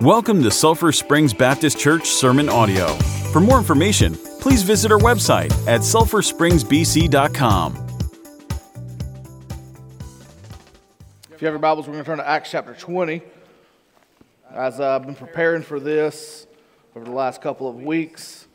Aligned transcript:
Welcome 0.00 0.42
to 0.44 0.50
Sulphur 0.50 0.92
Springs 0.92 1.34
Baptist 1.34 1.78
Church 1.78 2.08
Sermon 2.08 2.48
Audio. 2.48 2.94
For 3.34 3.40
more 3.40 3.58
information, 3.58 4.14
please 4.40 4.62
visit 4.62 4.90
our 4.90 4.98
website 4.98 5.52
at 5.68 5.82
sulphurspringsbc.com. 5.82 7.72
If 11.30 11.42
you 11.42 11.44
have 11.46 11.52
your 11.52 11.58
Bibles, 11.58 11.86
we're 11.86 11.92
going 11.92 12.04
to 12.04 12.08
turn 12.08 12.16
to 12.16 12.26
Acts 12.26 12.50
chapter 12.50 12.72
20. 12.72 13.20
As 14.54 14.80
I've 14.80 15.04
been 15.04 15.14
preparing 15.14 15.62
for 15.62 15.78
this 15.78 16.46
over 16.96 17.04
the 17.04 17.10
last 17.10 17.42
couple 17.42 17.68
of 17.68 17.76
weeks, 17.76 18.46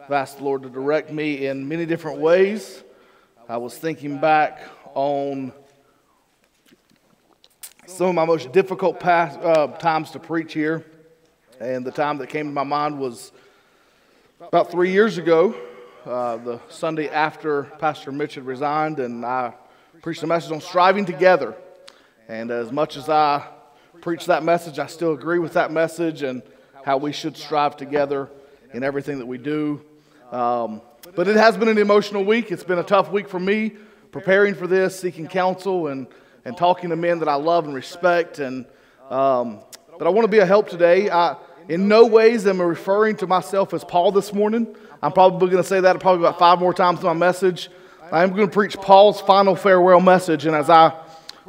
I've 0.00 0.12
asked 0.12 0.38
the 0.38 0.44
Lord 0.44 0.62
to 0.62 0.68
direct 0.68 1.10
me 1.10 1.48
in 1.48 1.66
many 1.66 1.86
different 1.86 2.20
ways. 2.20 2.84
I 3.48 3.56
was 3.56 3.76
thinking 3.76 4.20
back 4.20 4.60
on 4.94 5.52
some 7.86 8.08
of 8.08 8.14
my 8.14 8.24
most 8.24 8.50
difficult 8.52 8.98
past, 8.98 9.38
uh, 9.40 9.66
times 9.78 10.10
to 10.12 10.18
preach 10.18 10.54
here. 10.54 10.84
And 11.60 11.84
the 11.84 11.90
time 11.90 12.18
that 12.18 12.28
came 12.28 12.46
to 12.46 12.52
my 12.52 12.64
mind 12.64 12.98
was 12.98 13.32
about 14.40 14.70
three 14.70 14.90
years 14.90 15.18
ago, 15.18 15.54
uh, 16.06 16.36
the 16.38 16.60
Sunday 16.68 17.08
after 17.08 17.64
Pastor 17.78 18.10
Mitch 18.10 18.34
had 18.34 18.46
resigned, 18.46 19.00
and 19.00 19.24
I 19.24 19.54
preached 20.02 20.22
a 20.22 20.26
message 20.26 20.52
on 20.52 20.60
striving 20.60 21.04
together. 21.04 21.54
And 22.28 22.50
as 22.50 22.72
much 22.72 22.96
as 22.96 23.08
I 23.08 23.46
preach 24.00 24.26
that 24.26 24.42
message, 24.42 24.78
I 24.78 24.86
still 24.86 25.12
agree 25.12 25.38
with 25.38 25.52
that 25.52 25.70
message 25.70 26.22
and 26.22 26.42
how 26.84 26.96
we 26.96 27.12
should 27.12 27.36
strive 27.36 27.76
together 27.76 28.30
in 28.72 28.82
everything 28.82 29.18
that 29.18 29.26
we 29.26 29.38
do. 29.38 29.82
Um, 30.32 30.80
but 31.14 31.28
it 31.28 31.36
has 31.36 31.56
been 31.56 31.68
an 31.68 31.78
emotional 31.78 32.24
week. 32.24 32.50
It's 32.50 32.64
been 32.64 32.78
a 32.78 32.84
tough 32.84 33.10
week 33.10 33.28
for 33.28 33.40
me 33.40 33.72
preparing 34.10 34.54
for 34.54 34.66
this, 34.66 34.98
seeking 34.98 35.26
counsel, 35.26 35.88
and 35.88 36.06
and 36.44 36.56
talking 36.56 36.90
to 36.90 36.96
men 36.96 37.20
that 37.20 37.28
I 37.28 37.34
love 37.34 37.64
and 37.64 37.74
respect. 37.74 38.38
And 38.38 38.66
um, 39.10 39.60
but 39.98 40.06
I 40.06 40.10
want 40.10 40.24
to 40.24 40.30
be 40.30 40.38
a 40.38 40.46
help 40.46 40.68
today. 40.68 41.10
I, 41.10 41.36
in 41.68 41.88
no 41.88 42.06
ways 42.06 42.46
am 42.46 42.60
I 42.60 42.64
referring 42.64 43.16
to 43.16 43.26
myself 43.26 43.72
as 43.72 43.84
Paul 43.84 44.12
this 44.12 44.32
morning. 44.32 44.74
I'm 45.02 45.12
probably 45.12 45.50
going 45.50 45.62
to 45.62 45.68
say 45.68 45.80
that 45.80 46.00
probably 46.00 46.26
about 46.26 46.38
five 46.38 46.58
more 46.58 46.74
times 46.74 47.00
in 47.00 47.06
my 47.06 47.12
message. 47.12 47.70
I 48.12 48.22
am 48.22 48.30
going 48.30 48.48
to 48.48 48.52
preach 48.52 48.76
Paul's 48.76 49.20
final 49.20 49.56
farewell 49.56 50.00
message, 50.00 50.46
and 50.46 50.54
as 50.54 50.68
I 50.68 50.90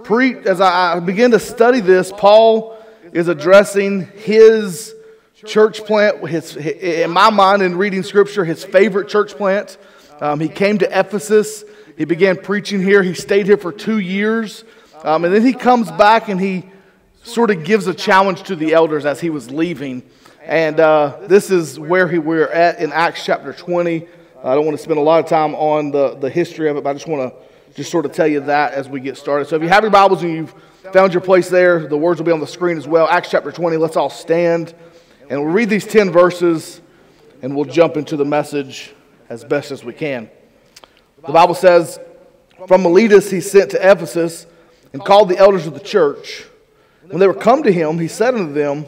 preach, 0.04 0.46
as 0.46 0.62
I 0.62 1.00
begin 1.00 1.32
to 1.32 1.40
study 1.40 1.82
this, 1.82 2.12
Paul 2.12 2.78
is 3.12 3.28
addressing 3.28 4.08
his 4.08 4.94
church 5.46 5.84
plant. 5.86 6.28
His, 6.28 6.56
in 6.56 7.12
my 7.12 7.30
mind, 7.30 7.62
in 7.62 7.78
reading 7.78 8.04
Scripture, 8.04 8.46
his 8.46 8.64
favorite 8.64 9.10
church 9.10 9.34
plant. 9.34 9.78
Um, 10.22 10.40
he 10.40 10.48
came 10.48 10.78
to 10.78 11.00
Ephesus. 11.00 11.66
He 11.98 12.06
began 12.06 12.38
preaching 12.38 12.82
here. 12.82 13.04
He 13.04 13.14
stayed 13.14 13.46
here 13.46 13.58
for 13.58 13.72
two 13.72 14.00
years. 14.00 14.64
Um, 15.06 15.24
and 15.24 15.32
then 15.32 15.46
he 15.46 15.54
comes 15.54 15.92
back 15.92 16.30
and 16.30 16.42
he 16.42 16.66
sort 17.22 17.52
of 17.52 17.64
gives 17.64 17.86
a 17.86 17.94
challenge 17.94 18.42
to 18.42 18.56
the 18.56 18.74
elders 18.74 19.06
as 19.06 19.22
he 19.22 19.30
was 19.30 19.52
leaving. 19.52 20.02
And 20.44 20.80
uh, 20.80 21.20
this 21.28 21.52
is 21.52 21.78
where 21.80 22.08
he, 22.08 22.18
we're 22.18 22.48
at 22.48 22.80
in 22.80 22.92
Acts 22.92 23.24
chapter 23.24 23.54
20. 23.54 24.08
I 24.44 24.56
don't 24.56 24.66
want 24.66 24.76
to 24.76 24.84
spend 24.84 24.98
a 24.98 25.04
lot 25.04 25.24
of 25.24 25.30
time 25.30 25.54
on 25.54 25.92
the, 25.92 26.16
the 26.16 26.28
history 26.28 26.72
of 26.72 26.78
it, 26.78 26.84
but 26.84 26.90
I 26.90 26.94
just 26.94 27.08
want 27.08 27.32
to 27.32 27.74
just 27.76 27.92
sort 27.92 28.08
of 28.08 28.14
tell 28.14 28.26
you 28.26 28.40
that 28.42 28.74
as 28.74 28.90
we 28.90 29.00
get 29.00 29.16
started. 29.16 29.48
So 29.48 29.56
if 29.56 29.62
you 29.62 29.70
have 29.70 29.84
your 29.84 29.92
Bibles 29.92 30.24
and 30.24 30.34
you've 30.34 30.56
found 30.92 31.14
your 31.14 31.22
place 31.22 31.50
there, 31.50 31.86
the 31.86 31.98
words 31.98 32.20
will 32.20 32.26
be 32.26 32.32
on 32.32 32.40
the 32.40 32.48
screen 32.48 32.76
as 32.76 32.88
well. 32.88 33.08
Acts 33.08 33.30
chapter 33.30 33.52
20, 33.52 33.78
let's 33.78 33.98
all 33.98 34.10
stand. 34.10 34.74
And 35.30 35.40
we'll 35.40 35.54
read 35.54 35.70
these 35.70 35.86
10 35.86 36.10
verses 36.10 36.82
and 37.44 37.56
we'll 37.56 37.66
jump 37.66 37.96
into 37.96 38.18
the 38.18 38.26
message 38.26 38.92
as 39.30 39.44
best 39.44 39.70
as 39.70 39.84
we 39.84 39.94
can. 39.94 40.32
The 41.24 41.32
Bible 41.32 41.54
says, 41.54 42.00
From 42.68 42.82
Miletus 42.82 43.30
he 43.30 43.40
sent 43.40 43.70
to 43.70 43.78
Ephesus 43.78 44.48
and 44.94 45.04
called 45.04 45.30
the 45.30 45.38
elders 45.38 45.68
of 45.68 45.74
the 45.74 45.80
church. 45.80 46.46
When 47.08 47.20
they 47.20 47.28
were 47.28 47.34
come 47.34 47.64
to 47.64 47.72
him, 47.72 48.00
he 48.00 48.08
said 48.08 48.34
unto 48.34 48.54
them, 48.54 48.86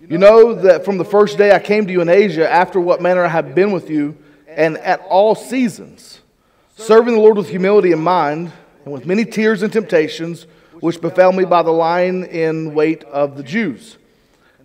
You 0.00 0.18
know 0.18 0.54
that 0.54 0.84
from 0.84 0.98
the 0.98 1.04
first 1.04 1.38
day 1.38 1.52
I 1.52 1.58
came 1.58 1.86
to 1.86 1.92
you 1.92 2.00
in 2.00 2.08
Asia, 2.08 2.50
after 2.50 2.80
what 2.80 3.02
manner 3.02 3.24
I 3.24 3.28
have 3.28 3.54
been 3.54 3.72
with 3.72 3.90
you, 3.90 4.16
and 4.48 4.78
at 4.78 5.00
all 5.08 5.34
seasons, 5.34 6.20
serving 6.76 7.14
the 7.14 7.20
Lord 7.20 7.36
with 7.36 7.48
humility 7.48 7.92
in 7.92 8.00
mind, 8.00 8.52
and 8.84 8.92
with 8.92 9.06
many 9.06 9.24
tears 9.24 9.62
and 9.62 9.72
temptations, 9.72 10.46
which 10.80 11.00
befell 11.00 11.32
me 11.32 11.44
by 11.44 11.62
the 11.62 11.70
lying 11.70 12.24
in 12.24 12.74
wait 12.74 13.04
of 13.04 13.36
the 13.36 13.42
Jews, 13.42 13.96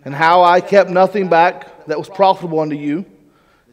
and 0.04 0.14
how 0.14 0.42
I 0.42 0.60
kept 0.60 0.90
nothing 0.90 1.28
back 1.28 1.86
that 1.86 1.98
was 1.98 2.08
profitable 2.08 2.60
unto 2.60 2.76
you, 2.76 3.04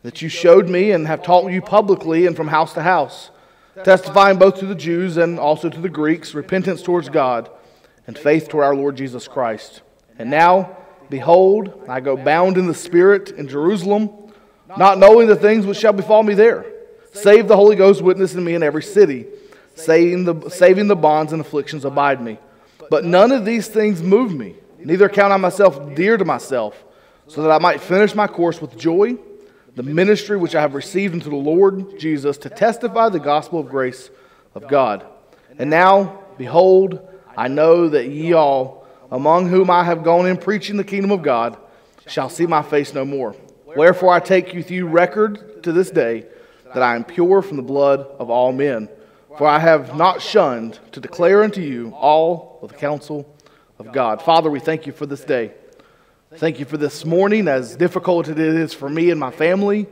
that 0.04 0.22
you 0.22 0.30
showed 0.30 0.70
me 0.70 0.92
and 0.92 1.08
have 1.08 1.24
taught 1.24 1.52
you 1.52 1.62
publicly 1.62 2.26
and 2.26 2.36
from 2.36 2.48
house 2.48 2.74
to 2.74 2.82
house 2.82 3.31
testifying 3.84 4.38
both 4.38 4.60
to 4.60 4.66
the 4.66 4.76
Jews 4.76 5.18
and 5.18 5.40
also 5.40 5.70
to 5.70 5.80
the 5.80 5.90
Greeks 5.90 6.34
repentance 6.34 6.82
towards 6.82 7.10
God 7.10 7.50
and 8.08 8.18
faith 8.18 8.50
toward 8.50 8.66
our 8.66 8.76
Lord 8.76 8.96
Jesus 8.96 9.28
Christ. 9.28 9.82
And 10.18 10.30
now, 10.30 10.78
behold, 11.10 11.86
I 11.88 12.00
go 12.00 12.18
bound 12.18 12.58
in 12.58 12.68
the 12.68 12.74
Spirit 12.74 13.32
in 13.32 13.48
Jerusalem, 13.48 14.10
not 14.78 14.98
knowing 14.98 15.28
the 15.28 15.36
things 15.36 15.66
which 15.66 15.78
shall 15.78 15.94
befall 15.94 16.24
me 16.24 16.34
there, 16.34 16.66
save 17.14 17.48
the 17.48 17.56
Holy 17.56 17.76
Ghost 17.76 18.02
witness 18.02 18.36
in 18.36 18.44
me 18.44 18.56
in 18.56 18.64
every 18.64 18.84
city, 18.84 19.28
saving 19.76 20.26
the, 20.26 20.50
saving 20.50 20.88
the 20.88 20.96
bonds 20.96 21.34
and 21.34 21.42
afflictions 21.42 21.86
abide 21.86 22.22
me. 22.22 22.38
But 22.90 23.06
none 23.06 23.32
of 23.32 23.46
these 23.46 23.68
things 23.68 24.02
move 24.02 24.34
me, 24.34 24.56
neither 24.80 25.10
count 25.10 25.32
I 25.32 25.38
myself 25.38 25.96
dear 25.96 26.18
to 26.18 26.26
myself, 26.26 26.84
so 27.28 27.42
that 27.42 27.52
I 27.52 27.60
might 27.60 27.80
finish 27.80 28.14
my 28.14 28.28
course 28.28 28.62
with 28.62 28.78
joy 28.78 29.18
the 29.76 29.84
ministry 29.84 30.38
which 30.38 30.56
I 30.56 30.62
have 30.62 30.74
received 30.74 31.14
into 31.14 31.30
the 31.30 31.36
Lord 31.36 31.98
Jesus 32.00 32.38
to 32.40 32.50
testify 32.50 33.10
the 33.10 33.20
gospel 33.20 33.60
of 33.60 33.70
grace 33.70 34.10
of 34.54 34.68
God. 34.68 35.06
And 35.58 35.70
now, 35.70 36.24
behold, 36.38 37.08
I 37.38 37.48
know 37.48 37.90
that 37.90 38.08
ye 38.08 38.34
all, 38.34 38.88
among 39.12 39.48
whom 39.48 39.70
I 39.70 39.84
have 39.84 40.04
gone 40.04 40.28
in 40.28 40.38
preaching 40.38 40.78
the 40.78 40.84
kingdom 40.84 41.12
of 41.12 41.22
God, 41.22 41.58
shall 42.08 42.30
see 42.30 42.46
my 42.46 42.62
face 42.62 42.94
no 42.94 43.06
more. 43.06 43.36
Wherefore 43.66 44.14
I 44.14 44.20
take 44.20 44.54
with 44.54 44.72
you 44.72 44.88
record 44.88 45.64
to 45.64 45.72
this 45.72 45.90
day 45.92 46.26
that 46.74 46.84
I 46.84 46.96
am 46.96 47.04
pure 47.04 47.42
from 47.42 47.58
the 47.58 47.64
blood 47.64 48.02
of 48.20 48.30
all 48.30 48.52
men. 48.52 48.90
For 49.38 49.48
I 49.48 49.60
have 49.60 49.96
not 49.96 50.22
shunned 50.22 50.80
to 50.92 51.00
declare 51.00 51.44
unto 51.44 51.62
you 51.62 51.94
all 51.96 52.60
of 52.62 52.72
the 52.72 52.78
counsel 52.78 53.34
of 53.80 53.94
God. 53.94 54.22
Father, 54.22 54.50
we 54.50 54.60
thank 54.60 54.86
you 54.86 54.92
for 54.92 55.06
this 55.06 55.24
day. 55.24 55.54
Thank 56.38 56.60
you 56.60 56.66
for 56.66 56.78
this 56.78 57.04
morning, 57.04 57.50
as 57.50 57.76
difficult 57.76 58.30
as 58.30 58.38
it 58.38 58.40
is 58.40 58.74
for 58.74 58.88
me 58.88 59.10
and 59.12 59.20
my 59.20 59.32
family. 59.32 59.86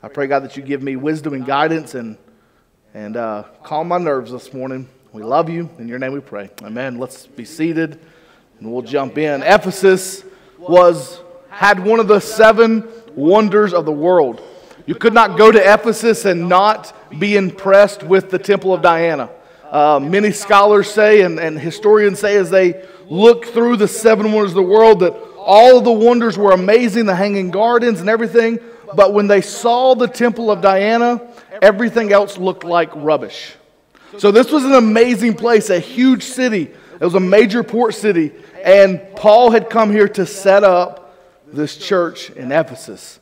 I 0.00 0.06
pray, 0.06 0.28
God, 0.28 0.44
that 0.44 0.56
you 0.56 0.62
give 0.62 0.84
me 0.84 0.94
wisdom 0.94 1.34
and 1.34 1.44
guidance 1.44 1.96
and, 1.96 2.16
and 2.94 3.16
uh, 3.16 3.42
calm 3.64 3.88
my 3.88 3.98
nerves 3.98 4.30
this 4.30 4.54
morning. 4.54 4.88
We 5.12 5.24
love 5.24 5.50
you. 5.50 5.68
In 5.80 5.88
your 5.88 5.98
name 5.98 6.12
we 6.12 6.20
pray. 6.20 6.48
Amen. 6.62 7.00
Let's 7.00 7.26
be 7.26 7.44
seated 7.44 7.98
and 8.60 8.72
we'll 8.72 8.82
jump 8.82 9.18
in. 9.18 9.42
Ephesus 9.42 10.22
was, 10.60 11.18
had 11.48 11.84
one 11.84 11.98
of 11.98 12.06
the 12.06 12.20
seven 12.20 12.88
wonders 13.16 13.74
of 13.74 13.84
the 13.84 13.90
world. 13.90 14.40
You 14.86 14.94
could 14.94 15.12
not 15.12 15.36
go 15.36 15.50
to 15.50 15.58
Ephesus 15.58 16.24
and 16.24 16.48
not 16.48 16.94
be 17.18 17.36
impressed 17.36 18.04
with 18.04 18.30
the 18.30 18.38
Temple 18.38 18.72
of 18.72 18.80
Diana. 18.80 19.28
Uh, 19.68 19.98
many 20.00 20.30
scholars 20.30 20.88
say 20.88 21.22
and, 21.22 21.40
and 21.40 21.58
historians 21.58 22.20
say 22.20 22.36
as 22.36 22.48
they 22.48 22.86
look 23.08 23.46
through 23.46 23.76
the 23.76 23.88
seven 23.88 24.30
wonders 24.32 24.52
of 24.52 24.56
the 24.56 24.62
world 24.62 25.00
that 25.00 25.29
all 25.44 25.78
of 25.78 25.84
the 25.84 25.92
wonders 25.92 26.36
were 26.38 26.52
amazing, 26.52 27.06
the 27.06 27.14
hanging 27.14 27.50
gardens 27.50 28.00
and 28.00 28.08
everything. 28.08 28.58
But 28.94 29.12
when 29.12 29.26
they 29.26 29.40
saw 29.40 29.94
the 29.94 30.08
temple 30.08 30.50
of 30.50 30.60
Diana, 30.60 31.20
everything 31.62 32.12
else 32.12 32.38
looked 32.38 32.64
like 32.64 32.90
rubbish. 32.94 33.54
So 34.18 34.30
this 34.30 34.50
was 34.50 34.64
an 34.64 34.74
amazing 34.74 35.34
place, 35.34 35.70
a 35.70 35.78
huge 35.78 36.24
city. 36.24 36.62
It 36.62 37.04
was 37.04 37.14
a 37.14 37.20
major 37.20 37.62
port 37.62 37.94
city. 37.94 38.32
And 38.62 39.00
Paul 39.16 39.50
had 39.50 39.70
come 39.70 39.90
here 39.90 40.08
to 40.08 40.26
set 40.26 40.64
up 40.64 41.16
this 41.46 41.76
church 41.76 42.30
in 42.30 42.52
Ephesus. 42.52 43.20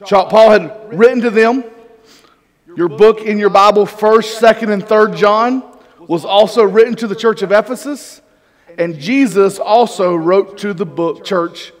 Paul 0.00 0.50
had 0.50 0.92
written 0.92 1.22
to 1.22 1.30
them. 1.30 1.64
Your 2.76 2.88
book 2.88 3.22
in 3.22 3.38
your 3.38 3.48
Bible, 3.48 3.86
1st, 3.86 4.40
2nd, 4.40 4.72
and 4.72 4.84
3rd 4.84 5.16
John, 5.16 5.62
was 6.00 6.24
also 6.26 6.62
written 6.62 6.94
to 6.96 7.06
the 7.06 7.16
church 7.16 7.40
of 7.40 7.50
Ephesus. 7.50 8.20
And 8.78 8.98
Jesus 8.98 9.58
also 9.58 10.14
wrote 10.14 10.58
to 10.58 10.74
the 10.74 10.86
book 10.86 11.24
church 11.24 11.72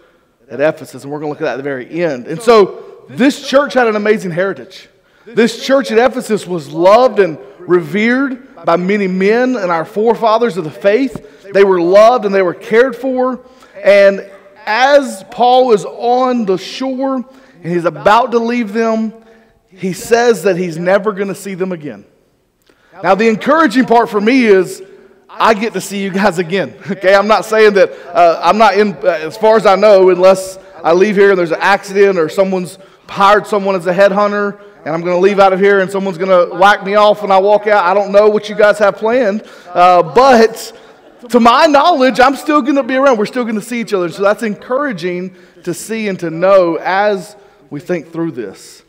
at 0.50 0.60
Ephesus, 0.60 1.02
and 1.02 1.12
we're 1.12 1.20
going 1.20 1.28
to 1.28 1.32
look 1.32 1.42
at 1.42 1.44
that 1.44 1.54
at 1.54 1.56
the 1.58 1.62
very 1.62 2.02
end. 2.02 2.26
And 2.26 2.40
so 2.40 3.04
this 3.08 3.46
church 3.46 3.74
had 3.74 3.86
an 3.86 3.96
amazing 3.96 4.30
heritage. 4.30 4.88
This 5.26 5.64
church 5.64 5.90
at 5.90 5.98
Ephesus 5.98 6.46
was 6.46 6.70
loved 6.70 7.18
and 7.18 7.38
revered 7.58 8.64
by 8.64 8.76
many 8.76 9.08
men 9.08 9.56
and 9.56 9.70
our 9.70 9.84
forefathers 9.84 10.56
of 10.56 10.64
the 10.64 10.70
faith. 10.70 11.52
They 11.52 11.64
were 11.64 11.80
loved 11.80 12.24
and 12.24 12.34
they 12.34 12.42
were 12.42 12.54
cared 12.54 12.96
for. 12.96 13.44
And 13.82 14.28
as 14.64 15.24
Paul 15.30 15.72
is 15.72 15.84
on 15.84 16.44
the 16.44 16.56
shore 16.56 17.16
and 17.16 17.72
he's 17.72 17.84
about 17.84 18.32
to 18.32 18.38
leave 18.38 18.72
them, 18.72 19.12
he 19.68 19.92
says 19.92 20.44
that 20.44 20.56
he's 20.56 20.78
never 20.78 21.12
going 21.12 21.28
to 21.28 21.34
see 21.34 21.54
them 21.54 21.72
again. 21.72 22.04
Now, 23.02 23.14
the 23.14 23.28
encouraging 23.28 23.84
part 23.84 24.08
for 24.08 24.20
me 24.20 24.46
is 24.46 24.82
I 25.38 25.54
get 25.54 25.72
to 25.74 25.80
see 25.80 26.02
you 26.02 26.10
guys 26.10 26.38
again. 26.38 26.74
Okay, 26.90 27.14
I'm 27.14 27.28
not 27.28 27.44
saying 27.44 27.74
that 27.74 27.92
uh, 28.14 28.40
I'm 28.42 28.58
not 28.58 28.78
in, 28.78 28.94
uh, 28.94 29.18
as 29.20 29.36
far 29.36 29.56
as 29.56 29.66
I 29.66 29.76
know, 29.76 30.08
unless 30.10 30.58
I 30.82 30.92
leave 30.92 31.16
here 31.16 31.30
and 31.30 31.38
there's 31.38 31.50
an 31.50 31.60
accident 31.60 32.18
or 32.18 32.28
someone's 32.28 32.78
hired 33.08 33.46
someone 33.46 33.74
as 33.74 33.86
a 33.86 33.92
headhunter 33.92 34.60
and 34.84 34.94
I'm 34.94 35.02
going 35.02 35.16
to 35.16 35.20
leave 35.20 35.38
out 35.38 35.52
of 35.52 35.60
here 35.60 35.80
and 35.80 35.90
someone's 35.90 36.16
going 36.16 36.30
to 36.30 36.54
whack 36.56 36.84
me 36.84 36.94
off 36.94 37.22
when 37.22 37.32
I 37.32 37.38
walk 37.38 37.66
out. 37.66 37.84
I 37.84 37.92
don't 37.92 38.12
know 38.12 38.28
what 38.28 38.48
you 38.48 38.54
guys 38.54 38.78
have 38.78 38.96
planned, 38.96 39.42
uh, 39.74 40.02
but 40.02 40.72
to 41.30 41.40
my 41.40 41.66
knowledge, 41.66 42.20
I'm 42.20 42.36
still 42.36 42.62
going 42.62 42.76
to 42.76 42.82
be 42.82 42.94
around. 42.94 43.18
We're 43.18 43.26
still 43.26 43.44
going 43.44 43.56
to 43.56 43.62
see 43.62 43.80
each 43.80 43.92
other. 43.92 44.08
So 44.10 44.22
that's 44.22 44.42
encouraging 44.42 45.34
to 45.64 45.74
see 45.74 46.08
and 46.08 46.18
to 46.20 46.30
know 46.30 46.76
as 46.76 47.36
we 47.68 47.80
think 47.80 48.12
through 48.12 48.32
this. 48.32 48.84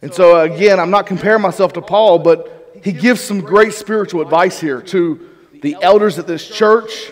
And 0.00 0.14
so, 0.14 0.40
again, 0.40 0.80
I'm 0.80 0.90
not 0.90 1.06
comparing 1.06 1.42
myself 1.42 1.72
to 1.74 1.82
Paul, 1.82 2.20
but 2.20 2.80
he 2.82 2.92
gives 2.92 3.20
some 3.20 3.40
great 3.40 3.74
spiritual 3.74 4.22
advice 4.22 4.60
here 4.60 4.80
to 4.80 5.27
the 5.62 5.76
elders 5.80 6.18
at 6.18 6.26
this 6.26 6.46
church, 6.48 7.10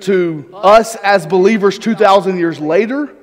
to 0.00 0.48
us 0.52 0.96
as 0.96 1.26
believers 1.26 1.78
2,000 1.78 2.38
years 2.38 2.60
later. 2.60 3.14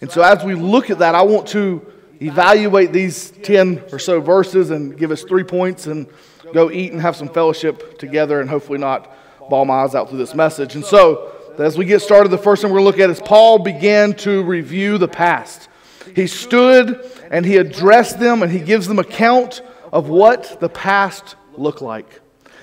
And 0.00 0.10
so, 0.10 0.22
as 0.22 0.44
we 0.44 0.54
look 0.54 0.90
at 0.90 1.00
that, 1.00 1.14
I 1.14 1.22
want 1.22 1.48
to 1.48 1.84
evaluate 2.20 2.92
these 2.92 3.30
10 3.30 3.84
or 3.92 3.98
so 3.98 4.20
verses 4.20 4.70
and 4.70 4.96
give 4.96 5.10
us 5.10 5.22
three 5.22 5.44
points 5.44 5.86
and 5.86 6.06
go 6.52 6.70
eat 6.70 6.92
and 6.92 7.00
have 7.00 7.16
some 7.16 7.28
fellowship 7.28 7.98
together 7.98 8.40
and 8.40 8.48
hopefully 8.48 8.78
not 8.78 9.12
bawl 9.50 9.64
my 9.64 9.82
eyes 9.82 9.94
out 9.94 10.08
through 10.08 10.18
this 10.18 10.34
message. 10.34 10.74
And 10.74 10.84
so, 10.84 11.32
as 11.58 11.78
we 11.78 11.84
get 11.86 12.02
started, 12.02 12.28
the 12.28 12.38
first 12.38 12.62
thing 12.62 12.70
we're 12.70 12.78
going 12.78 12.92
to 12.92 12.98
look 12.98 13.10
at 13.10 13.10
is 13.10 13.20
Paul 13.20 13.58
began 13.58 14.14
to 14.16 14.42
review 14.42 14.98
the 14.98 15.08
past. 15.08 15.68
He 16.14 16.26
stood 16.26 17.10
and 17.30 17.44
he 17.44 17.56
addressed 17.56 18.20
them 18.20 18.42
and 18.42 18.52
he 18.52 18.60
gives 18.60 18.86
them 18.86 18.98
account 18.98 19.62
of 19.92 20.08
what 20.08 20.60
the 20.60 20.68
past 20.68 21.36
looked 21.56 21.82
like. 21.82 22.20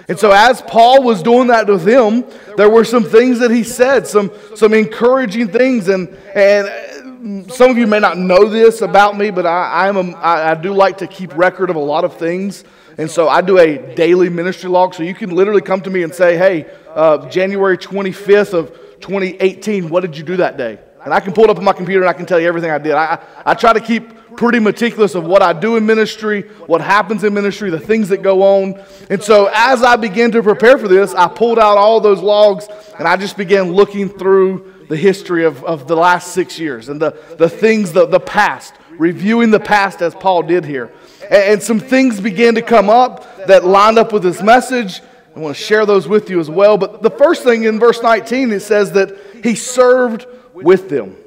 And 0.08 0.20
so, 0.20 0.32
as 0.32 0.62
Paul 0.62 1.04
was 1.04 1.24
doing 1.24 1.48
that 1.48 1.68
with 1.68 1.84
them, 1.84 2.26
there 2.58 2.70
were 2.70 2.84
some 2.84 3.04
things 3.04 3.40
that 3.40 3.52
he 3.52 3.64
said, 3.64 4.06
some, 4.06 4.32
some 4.56 4.74
encouraging 4.74 5.48
things. 5.48 5.88
And, 5.88 6.10
and 6.36 7.52
some 7.52 7.72
of 7.72 7.78
you 7.78 7.88
may 7.88 8.00
not 8.00 8.18
know 8.18 8.50
this 8.50 8.82
about 8.82 9.18
me, 9.18 9.32
but 9.32 9.46
I, 9.46 9.88
I'm 9.88 9.96
a, 9.96 10.12
I, 10.18 10.52
I 10.52 10.56
do 10.56 10.74
like 10.74 10.98
to 10.98 11.08
keep 11.08 11.36
record 11.38 11.70
of 11.70 11.78
a 11.78 11.80
lot 11.80 12.04
of 12.04 12.18
things. 12.18 12.66
And 12.98 13.10
so 13.10 13.30
I 13.30 13.42
do 13.42 13.58
a 13.58 13.96
daily 13.96 14.30
ministry 14.30 14.70
log. 14.70 14.94
So 14.94 15.04
you 15.04 15.16
can 15.16 15.32
literally 15.32 15.62
come 15.62 15.82
to 15.82 15.90
me 15.90 16.04
and 16.04 16.14
say, 16.14 16.38
hey, 16.38 16.70
uh, 16.94 17.30
January 17.30 17.78
25th 17.78 18.54
of 18.54 18.72
2018, 19.00 19.90
what 19.90 20.02
did 20.02 20.18
you 20.18 20.24
do 20.24 20.38
that 20.38 20.58
day? 20.58 20.80
And 21.04 21.14
I 21.14 21.20
can 21.20 21.34
pull 21.34 21.46
it 21.46 21.50
up 21.50 21.58
on 21.58 21.64
my 21.64 21.74
computer 21.74 22.02
and 22.02 22.10
I 22.10 22.14
can 22.14 22.26
tell 22.26 22.40
you 22.40 22.48
everything 22.48 22.72
I 22.72 22.78
did. 22.78 22.94
I, 22.94 23.22
I 23.46 23.54
try 23.54 23.74
to 23.74 23.82
keep 23.82 24.04
pretty 24.38 24.60
meticulous 24.60 25.16
of 25.16 25.24
what 25.26 25.42
I 25.42 25.54
do 25.54 25.78
in 25.78 25.86
ministry, 25.86 26.42
what 26.68 26.82
happens 26.82 27.24
in 27.24 27.34
ministry, 27.34 27.70
the 27.70 27.80
things 27.80 28.10
that 28.10 28.22
go 28.22 28.44
on. 28.44 28.82
And 29.10 29.24
so 29.24 29.50
as 29.54 29.84
I 29.84 29.96
began 29.96 30.32
to 30.32 30.44
prepare 30.44 30.78
for 30.78 30.88
this, 30.88 31.14
I 31.14 31.28
pulled 31.28 31.60
out 31.60 31.78
all 31.78 32.00
those 32.00 32.22
logs 32.22 32.68
and 32.98 33.08
I 33.08 33.18
just 33.18 33.38
began 33.38 33.72
looking 33.72 34.10
through 34.10 34.86
the 34.90 34.98
history 34.98 35.46
of, 35.46 35.64
of 35.64 35.88
the 35.88 35.96
last 35.96 36.34
six 36.34 36.60
years 36.60 36.90
and 36.90 37.02
the, 37.02 37.18
the 37.38 37.50
things, 37.50 37.94
the, 37.94 38.06
the 38.06 38.20
past, 38.20 38.74
reviewing 38.92 39.52
the 39.52 39.60
past 39.60 40.02
as 40.02 40.14
Paul 40.14 40.44
did 40.44 40.66
here. 40.66 40.92
And, 41.24 41.44
and 41.44 41.64
some 41.64 41.80
things 41.80 42.20
began 42.20 42.56
to 42.56 42.62
come 42.62 42.90
up 42.90 43.48
that 43.48 43.66
lined 43.66 43.98
up 43.98 44.14
with 44.14 44.24
this 44.24 44.42
message. 44.42 45.02
I 45.36 45.40
want 45.40 45.56
to 45.56 45.64
share 45.64 45.86
those 45.86 46.08
with 46.08 46.30
you 46.30 46.40
as 46.40 46.50
well. 46.50 46.78
But 46.78 47.02
the 47.02 47.10
first 47.10 47.44
thing 47.44 47.64
in 47.64 47.80
verse 47.80 48.02
19, 48.02 48.52
it 48.52 48.60
says 48.60 48.92
that 48.92 49.18
he 49.44 49.56
served 49.56 50.28
with 50.54 50.90
them. 50.90 51.18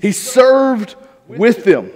He 0.00 0.12
served 0.12 0.96
with 1.28 1.64
them. 1.64 1.92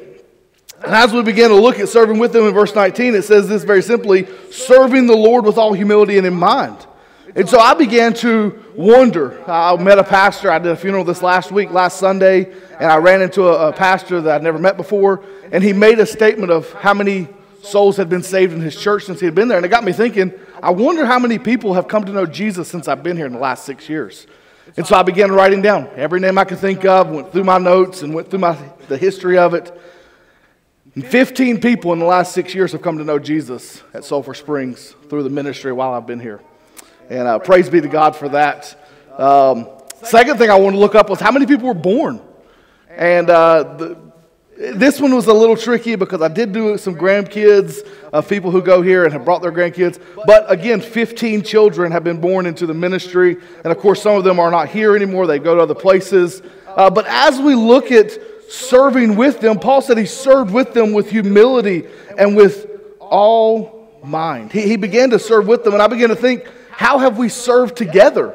And 0.84 0.94
as 0.94 1.12
we 1.12 1.22
begin 1.22 1.48
to 1.48 1.56
look 1.56 1.78
at 1.78 1.88
serving 1.88 2.18
with 2.18 2.32
them 2.32 2.46
in 2.46 2.52
verse 2.52 2.74
19, 2.74 3.14
it 3.14 3.22
says 3.22 3.48
this 3.48 3.64
very 3.64 3.82
simply 3.82 4.28
serving 4.50 5.06
the 5.06 5.16
Lord 5.16 5.46
with 5.46 5.56
all 5.56 5.72
humility 5.72 6.18
and 6.18 6.26
in 6.26 6.34
mind. 6.34 6.86
And 7.34 7.48
so 7.48 7.58
I 7.58 7.74
began 7.74 8.12
to 8.14 8.62
wonder. 8.76 9.42
I 9.50 9.74
met 9.76 9.98
a 9.98 10.04
pastor. 10.04 10.50
I 10.50 10.58
did 10.58 10.70
a 10.70 10.76
funeral 10.76 11.02
this 11.02 11.22
last 11.22 11.50
week, 11.50 11.70
last 11.70 11.98
Sunday, 11.98 12.52
and 12.78 12.92
I 12.92 12.98
ran 12.98 13.22
into 13.22 13.48
a, 13.48 13.70
a 13.70 13.72
pastor 13.72 14.20
that 14.20 14.36
I'd 14.36 14.42
never 14.42 14.58
met 14.58 14.76
before. 14.76 15.24
And 15.50 15.64
he 15.64 15.72
made 15.72 15.98
a 15.98 16.06
statement 16.06 16.52
of 16.52 16.70
how 16.74 16.94
many 16.94 17.28
souls 17.62 17.96
had 17.96 18.08
been 18.10 18.22
saved 18.22 18.52
in 18.52 18.60
his 18.60 18.78
church 18.78 19.04
since 19.04 19.20
he 19.20 19.26
had 19.26 19.34
been 19.34 19.48
there. 19.48 19.56
And 19.56 19.64
it 19.64 19.70
got 19.70 19.84
me 19.84 19.92
thinking, 19.92 20.32
I 20.62 20.70
wonder 20.70 21.06
how 21.06 21.18
many 21.18 21.38
people 21.38 21.74
have 21.74 21.88
come 21.88 22.04
to 22.04 22.12
know 22.12 22.26
Jesus 22.26 22.68
since 22.68 22.88
I've 22.88 23.02
been 23.02 23.16
here 23.16 23.26
in 23.26 23.32
the 23.32 23.38
last 23.38 23.64
six 23.64 23.88
years. 23.88 24.26
And 24.76 24.86
so 24.86 24.96
I 24.96 25.02
began 25.02 25.32
writing 25.32 25.62
down 25.62 25.88
every 25.96 26.20
name 26.20 26.36
I 26.36 26.44
could 26.44 26.58
think 26.58 26.84
of, 26.84 27.10
went 27.10 27.32
through 27.32 27.44
my 27.44 27.58
notes 27.58 28.02
and 28.02 28.14
went 28.14 28.30
through 28.30 28.40
my, 28.40 28.56
the 28.88 28.98
history 28.98 29.38
of 29.38 29.54
it. 29.54 29.72
And 30.94 31.04
15 31.04 31.60
people 31.60 31.92
in 31.92 31.98
the 31.98 32.04
last 32.04 32.32
six 32.32 32.54
years 32.54 32.70
have 32.70 32.80
come 32.80 32.98
to 32.98 33.04
know 33.04 33.18
Jesus 33.18 33.82
at 33.94 34.04
Sulphur 34.04 34.32
Springs 34.32 34.94
through 35.08 35.24
the 35.24 35.30
ministry 35.30 35.72
while 35.72 35.92
I've 35.92 36.06
been 36.06 36.20
here. 36.20 36.40
And 37.10 37.26
uh, 37.26 37.40
praise 37.40 37.68
be 37.68 37.80
to 37.80 37.88
God 37.88 38.14
for 38.14 38.28
that. 38.28 38.80
Um, 39.18 39.66
second 40.04 40.38
thing 40.38 40.50
I 40.50 40.54
wanted 40.54 40.76
to 40.76 40.80
look 40.80 40.94
up 40.94 41.10
was 41.10 41.18
how 41.18 41.32
many 41.32 41.46
people 41.46 41.66
were 41.66 41.74
born. 41.74 42.20
And 42.88 43.28
uh, 43.28 43.74
the, 43.74 43.98
this 44.56 45.00
one 45.00 45.12
was 45.12 45.26
a 45.26 45.32
little 45.32 45.56
tricky 45.56 45.96
because 45.96 46.22
I 46.22 46.28
did 46.28 46.52
do 46.52 46.78
some 46.78 46.94
grandkids 46.94 47.84
of 48.12 48.28
people 48.28 48.52
who 48.52 48.62
go 48.62 48.80
here 48.80 49.02
and 49.02 49.12
have 49.12 49.24
brought 49.24 49.42
their 49.42 49.50
grandkids. 49.50 50.00
But 50.26 50.48
again, 50.48 50.80
15 50.80 51.42
children 51.42 51.90
have 51.90 52.04
been 52.04 52.20
born 52.20 52.46
into 52.46 52.66
the 52.66 52.74
ministry. 52.74 53.36
And 53.64 53.72
of 53.72 53.78
course, 53.78 54.00
some 54.00 54.14
of 54.14 54.22
them 54.22 54.38
are 54.38 54.52
not 54.52 54.68
here 54.68 54.94
anymore, 54.94 55.26
they 55.26 55.40
go 55.40 55.56
to 55.56 55.62
other 55.62 55.74
places. 55.74 56.40
Uh, 56.68 56.88
but 56.88 57.04
as 57.08 57.40
we 57.40 57.56
look 57.56 57.90
at 57.90 58.16
serving 58.54 59.16
with 59.16 59.40
them, 59.40 59.58
Paul 59.58 59.80
said 59.80 59.98
he 59.98 60.06
served 60.06 60.52
with 60.52 60.72
them 60.72 60.92
with 60.92 61.10
humility 61.10 61.86
and 62.16 62.36
with 62.36 62.66
all 63.00 64.00
mind. 64.04 64.52
He, 64.52 64.62
he 64.62 64.76
began 64.76 65.10
to 65.10 65.18
serve 65.18 65.46
with 65.46 65.64
them, 65.64 65.74
and 65.74 65.82
I 65.82 65.86
began 65.86 66.08
to 66.10 66.16
think, 66.16 66.48
how 66.70 66.98
have 66.98 67.18
we 67.18 67.28
served 67.28 67.76
together? 67.76 68.34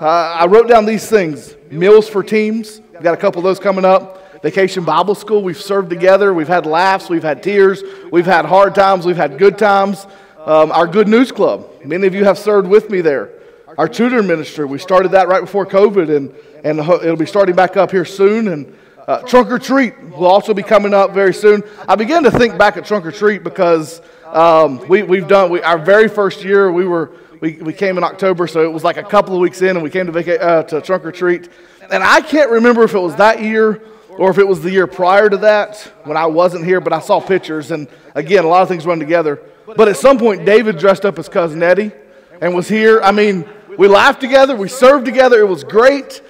Uh, 0.00 0.06
I 0.06 0.46
wrote 0.46 0.68
down 0.68 0.86
these 0.86 1.08
things 1.08 1.54
meals 1.70 2.08
for 2.08 2.22
teams. 2.22 2.80
We've 2.92 3.02
got 3.02 3.14
a 3.14 3.18
couple 3.18 3.38
of 3.38 3.44
those 3.44 3.60
coming 3.60 3.84
up. 3.84 4.42
Vacation 4.42 4.84
Bible 4.84 5.14
School. 5.14 5.42
We've 5.42 5.60
served 5.60 5.88
together. 5.88 6.34
We've 6.34 6.48
had 6.48 6.66
laughs. 6.66 7.08
We've 7.08 7.22
had 7.22 7.42
tears. 7.42 7.82
We've 8.10 8.26
had 8.26 8.44
hard 8.44 8.74
times. 8.74 9.06
We've 9.06 9.16
had 9.16 9.38
good 9.38 9.56
times. 9.56 10.06
Um, 10.44 10.70
our 10.72 10.86
Good 10.86 11.08
News 11.08 11.32
Club. 11.32 11.66
Many 11.84 12.06
of 12.06 12.14
you 12.14 12.24
have 12.24 12.38
served 12.38 12.68
with 12.68 12.90
me 12.90 13.00
there. 13.00 13.30
Our 13.78 13.88
tutor 13.88 14.22
ministry. 14.22 14.66
We 14.66 14.78
started 14.78 15.12
that 15.12 15.28
right 15.28 15.40
before 15.40 15.64
COVID, 15.64 16.14
and, 16.14 16.34
and 16.62 16.78
it'll 16.78 17.16
be 17.16 17.24
starting 17.24 17.56
back 17.56 17.76
up 17.76 17.90
here 17.90 18.04
soon. 18.04 18.48
And 18.48 18.76
uh, 19.06 19.18
Trunk 19.22 19.50
or 19.50 19.58
Treat 19.58 19.98
will 20.10 20.26
also 20.26 20.54
be 20.54 20.62
coming 20.62 20.94
up 20.94 21.12
very 21.12 21.34
soon. 21.34 21.62
I 21.86 21.94
began 21.94 22.22
to 22.24 22.30
think 22.30 22.56
back 22.56 22.76
at 22.76 22.86
Trunk 22.86 23.04
or 23.04 23.12
Treat 23.12 23.44
because 23.44 24.00
um, 24.26 24.86
we, 24.88 25.02
we've 25.02 25.28
done 25.28 25.50
we, 25.50 25.62
our 25.62 25.78
very 25.78 26.08
first 26.08 26.42
year. 26.42 26.72
We 26.72 26.86
were 26.86 27.12
we, 27.40 27.56
we 27.56 27.72
came 27.74 27.98
in 27.98 28.04
October, 28.04 28.46
so 28.46 28.62
it 28.62 28.72
was 28.72 28.84
like 28.84 28.96
a 28.96 29.02
couple 29.02 29.34
of 29.34 29.40
weeks 29.40 29.60
in, 29.60 29.76
and 29.76 29.82
we 29.82 29.90
came 29.90 30.06
to, 30.06 30.12
vaca- 30.12 30.42
uh, 30.42 30.62
to 30.62 30.80
Trunk 30.80 31.04
or 31.04 31.12
Treat. 31.12 31.50
And 31.90 32.02
I 32.02 32.22
can't 32.22 32.50
remember 32.50 32.84
if 32.84 32.94
it 32.94 32.98
was 32.98 33.16
that 33.16 33.42
year 33.42 33.82
or 34.16 34.30
if 34.30 34.38
it 34.38 34.48
was 34.48 34.62
the 34.62 34.70
year 34.70 34.86
prior 34.86 35.28
to 35.28 35.36
that 35.38 35.78
when 36.04 36.16
I 36.16 36.24
wasn't 36.24 36.64
here, 36.64 36.80
but 36.80 36.94
I 36.94 37.00
saw 37.00 37.20
pictures. 37.20 37.70
And 37.70 37.88
again, 38.14 38.44
a 38.44 38.48
lot 38.48 38.62
of 38.62 38.68
things 38.68 38.86
run 38.86 38.98
together. 38.98 39.42
But 39.76 39.88
at 39.88 39.98
some 39.98 40.18
point, 40.18 40.46
David 40.46 40.78
dressed 40.78 41.04
up 41.04 41.18
as 41.18 41.28
cousin 41.28 41.62
Eddie 41.62 41.92
and 42.40 42.54
was 42.54 42.68
here. 42.68 43.02
I 43.02 43.12
mean, 43.12 43.46
we 43.76 43.88
laughed 43.88 44.20
together, 44.20 44.56
we 44.56 44.68
served 44.68 45.04
together. 45.04 45.40
It 45.40 45.48
was 45.48 45.64
great. 45.64 46.22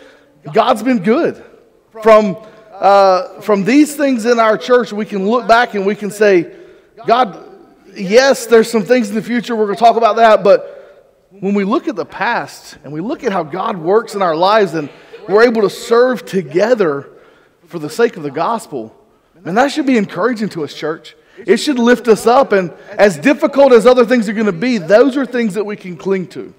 God's 0.52 0.82
been 0.82 1.02
good. 1.02 1.44
From, 2.02 2.36
uh, 2.80 3.40
from 3.40 3.64
these 3.64 3.96
things 3.96 4.26
in 4.26 4.38
our 4.38 4.58
church, 4.58 4.92
we 4.92 5.06
can 5.06 5.26
look 5.28 5.46
back 5.46 5.74
and 5.74 5.86
we 5.86 5.94
can 5.94 6.10
say, 6.10 6.54
God, 7.06 7.42
yes, 7.94 8.46
there's 8.46 8.70
some 8.70 8.84
things 8.84 9.08
in 9.08 9.14
the 9.14 9.22
future. 9.22 9.54
We're 9.54 9.66
going 9.66 9.76
to 9.76 9.80
talk 9.80 9.96
about 9.96 10.16
that. 10.16 10.42
But 10.42 11.28
when 11.30 11.54
we 11.54 11.64
look 11.64 11.88
at 11.88 11.96
the 11.96 12.04
past 12.04 12.76
and 12.84 12.92
we 12.92 13.00
look 13.00 13.24
at 13.24 13.32
how 13.32 13.42
God 13.42 13.76
works 13.76 14.14
in 14.14 14.22
our 14.22 14.36
lives 14.36 14.74
and 14.74 14.90
we're 15.28 15.44
able 15.44 15.62
to 15.62 15.70
serve 15.70 16.26
together, 16.26 17.10
for 17.66 17.78
the 17.78 17.90
sake 17.90 18.16
of 18.16 18.22
the 18.22 18.30
gospel, 18.30 18.94
and 19.44 19.56
that 19.56 19.72
should 19.72 19.86
be 19.86 19.96
encouraging 19.96 20.48
to 20.50 20.64
us, 20.64 20.72
church. 20.72 21.16
It 21.38 21.56
should 21.56 21.78
lift 21.78 22.06
us 22.06 22.26
up. 22.26 22.52
And 22.52 22.72
as 22.90 23.18
difficult 23.18 23.72
as 23.72 23.86
other 23.86 24.04
things 24.04 24.28
are 24.28 24.32
going 24.32 24.46
to 24.46 24.52
be, 24.52 24.78
those 24.78 25.16
are 25.16 25.26
things 25.26 25.54
that 25.54 25.64
we 25.64 25.76
can 25.76 25.96
cling 25.96 26.28
to. 26.28 26.54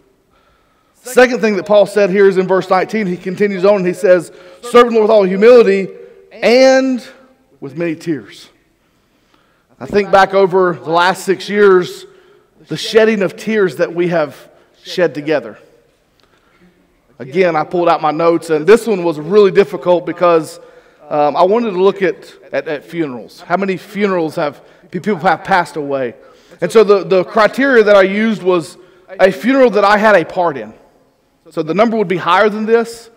Second 0.95 1.39
thing 1.39 1.55
that 1.55 1.65
Paul 1.65 1.86
said 1.86 2.10
here 2.10 2.27
is 2.27 2.38
in 2.38 2.48
verse 2.48 2.69
19. 2.69 3.07
He 3.07 3.15
continues 3.15 3.63
on 3.63 3.77
and 3.77 3.88
he 3.88 3.93
says, 3.93 4.31
Serving 4.62 4.91
the 4.91 5.00
Lord 5.00 5.03
with 5.03 5.12
all 5.12 5.24
humility 5.24 5.88
and 6.41 7.05
with 7.59 7.77
many 7.77 7.95
tears. 7.95 8.49
I 9.79 9.85
think 9.85 10.11
back 10.11 10.33
over 10.33 10.73
the 10.73 10.89
last 10.89 11.25
six 11.25 11.49
years, 11.49 12.05
the 12.67 12.77
shedding 12.77 13.21
of 13.21 13.35
tears 13.35 13.77
that 13.77 13.93
we 13.93 14.07
have 14.09 14.49
shed 14.83 15.13
together. 15.13 15.57
Again, 17.19 17.55
I 17.55 17.63
pulled 17.63 17.87
out 17.87 18.01
my 18.01 18.11
notes, 18.11 18.49
and 18.49 18.65
this 18.65 18.87
one 18.87 19.03
was 19.03 19.19
really 19.19 19.51
difficult 19.51 20.05
because 20.05 20.59
um, 21.09 21.35
I 21.35 21.43
wanted 21.43 21.71
to 21.71 21.81
look 21.81 22.01
at, 22.01 22.33
at, 22.51 22.67
at, 22.67 22.83
funerals. 22.83 23.41
How 23.41 23.57
many 23.57 23.77
funerals 23.77 24.35
have 24.35 24.61
people 24.91 25.15
have 25.17 25.43
passed 25.43 25.75
away? 25.75 26.15
And 26.61 26.71
so 26.71 26.83
the, 26.83 27.03
the 27.03 27.23
criteria 27.23 27.83
that 27.83 27.95
I 27.95 28.01
used 28.01 28.43
was 28.43 28.77
a 29.19 29.31
funeral 29.31 29.69
that 29.71 29.83
I 29.83 29.97
had 29.97 30.15
a 30.15 30.25
part 30.25 30.57
in. 30.57 30.73
So 31.51 31.61
the 31.61 31.73
number 31.73 31.95
would 31.95 32.07
be 32.07 32.17
higher 32.17 32.49
than 32.49 32.65
this, 32.65 33.09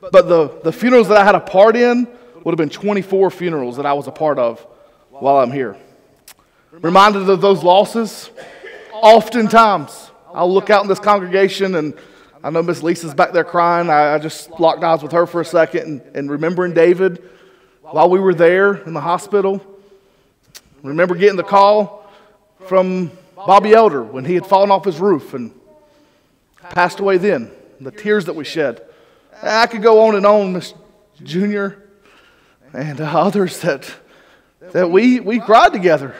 but 0.00 0.28
the, 0.28 0.60
the 0.62 0.72
funerals 0.72 1.08
that 1.08 1.18
I 1.18 1.24
had 1.24 1.34
a 1.34 1.40
part 1.40 1.76
in 1.76 2.06
would 2.44 2.52
have 2.52 2.58
been 2.58 2.70
24 2.70 3.30
funerals 3.30 3.76
that 3.76 3.86
I 3.86 3.92
was 3.92 4.06
a 4.06 4.12
part 4.12 4.38
of 4.38 4.60
while 5.10 5.38
I'm 5.38 5.52
here. 5.52 5.76
Reminded 6.72 7.28
of 7.28 7.40
those 7.40 7.62
losses, 7.62 8.30
oftentimes 8.92 10.10
I'll 10.32 10.52
look 10.52 10.70
out 10.70 10.82
in 10.82 10.88
this 10.88 10.98
congregation 10.98 11.74
and 11.74 11.94
I 12.42 12.50
know 12.50 12.62
Miss 12.62 12.82
Lisa's 12.82 13.14
back 13.14 13.32
there 13.32 13.44
crying. 13.44 13.88
I, 13.88 14.14
I, 14.14 14.18
just 14.18 14.50
locked 14.58 14.82
eyes 14.82 15.02
with 15.02 15.12
her 15.12 15.26
for 15.26 15.40
a 15.40 15.44
second 15.44 15.82
and, 15.82 16.16
and 16.16 16.30
remembering 16.30 16.74
David 16.74 17.22
while 17.82 18.10
we 18.10 18.18
were 18.18 18.34
there 18.34 18.74
in 18.74 18.94
the 18.94 19.00
hospital. 19.00 19.64
Remember 20.82 21.14
getting 21.14 21.36
the 21.36 21.44
call 21.44 22.10
from 22.66 23.12
Bobby 23.36 23.74
Elder 23.74 24.02
when 24.02 24.24
he 24.24 24.34
had 24.34 24.46
fallen 24.46 24.72
off 24.72 24.84
his 24.84 24.98
roof 24.98 25.34
and 25.34 25.52
passed 26.70 26.98
away 26.98 27.18
then. 27.18 27.50
the 27.80 27.90
tears 27.90 28.24
that 28.24 28.34
we 28.34 28.44
shed. 28.44 28.82
I 29.42 29.66
could 29.66 29.82
go 29.82 30.06
on 30.06 30.16
and 30.16 30.24
on, 30.26 30.52
Miss 30.52 30.74
Junior, 31.22 31.81
and 32.72 33.00
uh, 33.00 33.04
others 33.04 33.60
that, 33.60 33.92
that 34.72 34.90
we, 34.90 35.20
we 35.20 35.40
cried 35.40 35.72
together. 35.72 36.14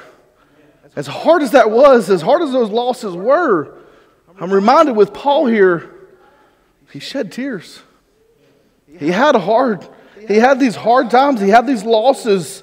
As 0.95 1.07
hard 1.07 1.43
as 1.43 1.53
that 1.53 1.71
was, 1.71 2.11
as 2.11 2.21
hard 2.21 2.43
as 2.43 2.53
those 2.53 2.71
losses 2.71 3.15
were, 3.15 3.79
I'm 4.39 4.53
reminded 4.53 4.97
with 4.97 5.15
Paul 5.15 5.47
here, 5.47 5.91
he 6.91 6.99
shed 6.99 7.33
tears. 7.33 7.81
He 8.99 9.09
had 9.09 9.35
hard, 9.35 9.89
he 10.29 10.35
had 10.35 10.61
these 10.61 10.77
hard 10.77 11.11
times, 11.11 11.41
he 11.41 11.49
had 11.49 11.67
these 11.67 11.85
losses. 11.85 12.63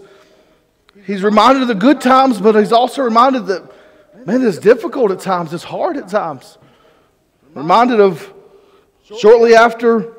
He's 1.05 1.23
reminded 1.23 1.63
of 1.63 1.67
the 1.69 1.75
good 1.75 2.01
times, 2.01 2.39
but 2.39 2.55
he's 2.55 2.71
also 2.71 3.01
reminded 3.01 3.47
that, 3.47 3.71
man, 4.27 4.45
it's 4.45 4.59
difficult 4.59 5.09
at 5.11 5.21
times, 5.21 5.53
it's 5.53 5.63
hard 5.63 5.97
at 5.97 6.07
times. 6.07 6.59
Reminded 7.55 7.99
of 7.99 8.31
shortly 9.17 9.55
after, 9.55 10.13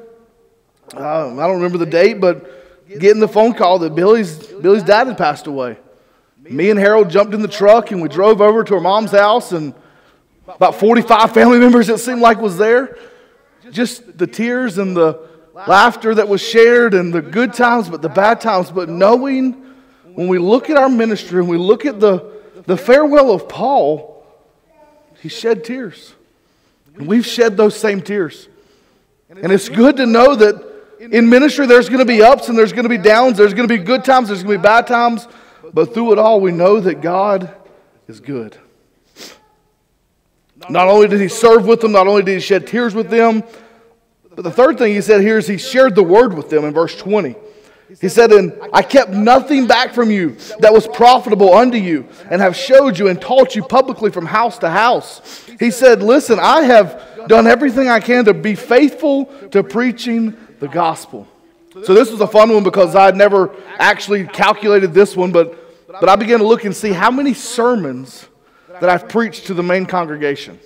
uh, 0.96 1.28
I 1.28 1.46
don't 1.46 1.56
remember 1.56 1.78
the 1.78 1.86
date, 1.86 2.20
but 2.20 2.59
getting 2.98 3.20
the 3.20 3.28
phone 3.28 3.54
call 3.54 3.78
that 3.80 3.94
Billy's, 3.94 4.36
Billy's 4.36 4.82
dad 4.82 5.06
had 5.06 5.16
passed 5.16 5.46
away. 5.46 5.78
Me 6.42 6.70
and 6.70 6.78
Harold 6.78 7.10
jumped 7.10 7.34
in 7.34 7.42
the 7.42 7.48
truck 7.48 7.92
and 7.92 8.02
we 8.02 8.08
drove 8.08 8.40
over 8.40 8.64
to 8.64 8.74
her 8.74 8.80
mom's 8.80 9.12
house, 9.12 9.52
and 9.52 9.74
about 10.48 10.74
45 10.76 11.32
family 11.32 11.58
members, 11.58 11.88
it 11.88 11.98
seemed 11.98 12.20
like, 12.20 12.38
was 12.38 12.58
there. 12.58 12.98
Just 13.70 14.18
the 14.18 14.26
tears 14.26 14.78
and 14.78 14.96
the 14.96 15.28
laughter 15.54 16.14
that 16.14 16.26
was 16.28 16.40
shared 16.40 16.94
and 16.94 17.12
the 17.12 17.22
good 17.22 17.52
times, 17.52 17.88
but 17.88 18.02
the 18.02 18.08
bad 18.08 18.40
times. 18.40 18.70
But 18.70 18.88
knowing 18.88 19.52
when 20.14 20.26
we 20.26 20.38
look 20.38 20.70
at 20.70 20.76
our 20.76 20.88
ministry 20.88 21.38
and 21.38 21.48
we 21.48 21.56
look 21.56 21.86
at 21.86 22.00
the, 22.00 22.32
the 22.66 22.76
farewell 22.76 23.30
of 23.30 23.48
Paul, 23.48 24.26
he 25.20 25.28
shed 25.28 25.64
tears. 25.64 26.14
And 26.96 27.06
we've 27.06 27.26
shed 27.26 27.56
those 27.56 27.78
same 27.78 28.00
tears. 28.00 28.48
And 29.28 29.52
it's 29.52 29.68
good 29.68 29.98
to 29.98 30.06
know 30.06 30.34
that 30.34 30.69
in 31.00 31.30
ministry 31.30 31.66
there's 31.66 31.88
going 31.88 32.00
to 32.00 32.04
be 32.04 32.22
ups 32.22 32.48
and 32.48 32.58
there's 32.58 32.72
going 32.72 32.82
to 32.82 32.90
be 32.90 32.98
downs, 32.98 33.38
there's 33.38 33.54
going 33.54 33.66
to 33.66 33.74
be 33.74 33.82
good 33.82 34.04
times, 34.04 34.28
there's 34.28 34.42
going 34.42 34.56
to 34.56 34.58
be 34.58 34.62
bad 34.62 34.86
times. 34.86 35.26
But 35.72 35.94
through 35.94 36.12
it 36.12 36.18
all, 36.18 36.40
we 36.40 36.52
know 36.52 36.80
that 36.80 37.00
God 37.00 37.54
is 38.06 38.20
good. 38.20 38.56
Not 40.68 40.88
only 40.88 41.08
did 41.08 41.20
he 41.20 41.28
serve 41.28 41.66
with 41.66 41.80
them, 41.80 41.92
not 41.92 42.06
only 42.06 42.22
did 42.22 42.34
he 42.34 42.40
shed 42.40 42.66
tears 42.66 42.94
with 42.94 43.08
them, 43.08 43.42
but 44.34 44.42
the 44.42 44.50
third 44.50 44.78
thing 44.78 44.94
he 44.94 45.00
said 45.00 45.22
here 45.22 45.38
is 45.38 45.46
he 45.46 45.58
shared 45.58 45.94
the 45.94 46.02
word 46.02 46.34
with 46.34 46.50
them 46.50 46.64
in 46.64 46.74
verse 46.74 46.94
20. 46.96 47.34
He 48.00 48.08
said, 48.08 48.30
And 48.30 48.52
I 48.72 48.82
kept 48.82 49.10
nothing 49.10 49.66
back 49.66 49.94
from 49.94 50.10
you 50.10 50.36
that 50.60 50.72
was 50.72 50.86
profitable 50.86 51.54
unto 51.54 51.78
you, 51.78 52.06
and 52.30 52.40
have 52.40 52.54
showed 52.54 52.98
you 52.98 53.08
and 53.08 53.20
taught 53.20 53.56
you 53.56 53.62
publicly 53.62 54.10
from 54.10 54.26
house 54.26 54.58
to 54.58 54.70
house. 54.70 55.44
He 55.58 55.70
said, 55.70 56.02
Listen, 56.02 56.38
I 56.38 56.62
have 56.62 57.26
done 57.26 57.46
everything 57.46 57.88
I 57.88 58.00
can 58.00 58.26
to 58.26 58.34
be 58.34 58.54
faithful 58.54 59.26
to 59.50 59.64
preaching 59.64 60.36
the 60.60 60.68
gospel. 60.68 61.26
So 61.84 61.94
this 61.94 62.10
was 62.10 62.20
a 62.20 62.26
fun 62.26 62.52
one 62.52 62.64
because 62.64 62.94
I'd 62.94 63.16
never 63.16 63.54
actually 63.78 64.26
calculated 64.26 64.92
this 64.92 65.16
one, 65.16 65.32
but, 65.32 65.88
but 65.88 66.08
I 66.08 66.16
began 66.16 66.38
to 66.38 66.46
look 66.46 66.64
and 66.64 66.74
see 66.74 66.92
how 66.92 67.10
many 67.10 67.32
sermons 67.34 68.26
that 68.80 68.88
I've 68.88 69.08
preached 69.08 69.46
to 69.46 69.54
the 69.54 69.62
main 69.62 69.86
congregation. 69.86 70.58